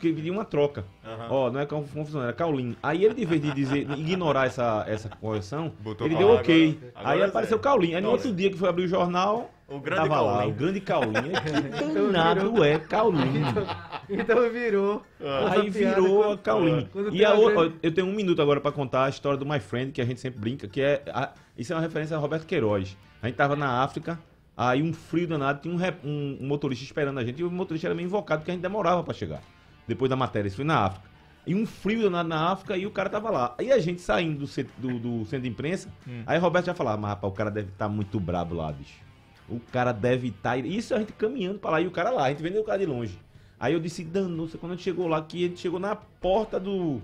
[0.00, 0.84] que pedia uma troca.
[1.28, 2.76] Ó, não é conf- confusão, era Caulim.
[2.82, 6.78] Aí ele, de vez de dizer, ignorar essa, essa correção, Botou ele deu ok.
[6.78, 7.62] Agora- agora aí é apareceu sério.
[7.62, 7.94] Caulim.
[7.94, 10.80] Aí no outro dia que foi abrir o jornal, O grande tava lá, o grande
[10.80, 11.12] Caulim.
[11.12, 13.42] Que danado é Caulim.
[14.08, 15.02] Então virou.
[15.20, 16.86] essa Aí virou a Caulim.
[16.92, 19.46] quando E a outra, grande- eu tenho um minuto agora pra contar a história do
[19.46, 21.02] My Friend, que a gente sempre brinca, que é.
[21.12, 22.96] a- isso é uma referência a Roberto Queiroz.
[23.22, 24.18] A gente tava na África,
[24.56, 27.50] aí um frio danado, tinha um, rep- um- um motorista esperando a gente, e o
[27.50, 29.40] motorista era meio invocado, porque a gente demorava pra chegar.
[29.86, 31.10] Depois da matéria, isso foi na África.
[31.46, 33.54] E um frio danado na África e o cara tava lá.
[33.58, 35.88] Aí a gente saindo do, ce- do- do centro de imprensa,
[36.26, 39.00] aí Roberto já falava, mas rapaz, o cara deve estar muito brabo lá, bicho.
[39.48, 40.56] O cara deve estar.
[40.58, 42.78] Isso a gente caminhando pra lá e o cara lá, a gente vendo o cara
[42.78, 43.18] de longe.
[43.58, 46.58] Aí eu disse, danou-se, quando a gente chegou lá, que a gente chegou na porta
[46.60, 47.00] do,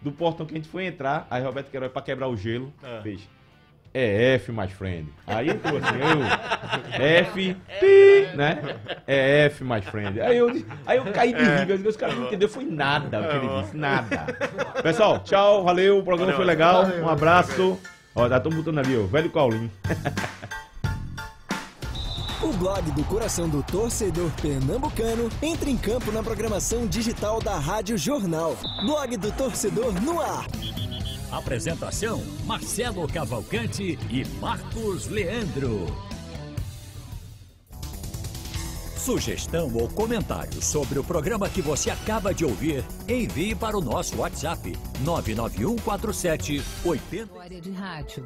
[0.00, 3.00] do portão que a gente foi entrar, aí Roberto Queiroz, pra quebrar o gelo, É.
[3.02, 3.28] fez.
[3.94, 5.12] É F, my friend.
[5.26, 7.04] Aí entrou assim, eu.
[7.04, 8.76] F, pi, né?
[9.06, 10.18] É F, my friend.
[10.20, 10.48] Aí eu,
[10.86, 13.76] aí eu caí de rir, os caras não entenderam, foi nada o que ele disse,
[13.76, 14.26] nada.
[14.82, 17.78] Pessoal, tchau, valeu, o programa foi legal, um abraço.
[18.14, 19.70] Ó, tá todo botando ali, ó, velho Caulim.
[22.42, 27.96] O blog do coração do torcedor pernambucano entra em campo na programação digital da Rádio
[27.96, 28.56] Jornal.
[28.84, 30.44] Blog do torcedor no ar.
[31.32, 35.86] Apresentação: Marcelo Cavalcante e Marcos Leandro.
[38.96, 44.16] Sugestão ou comentário sobre o programa que você acaba de ouvir, envie para o nosso
[44.18, 47.22] WhatsApp 99147 80.
[47.24, 48.24] História de rádio.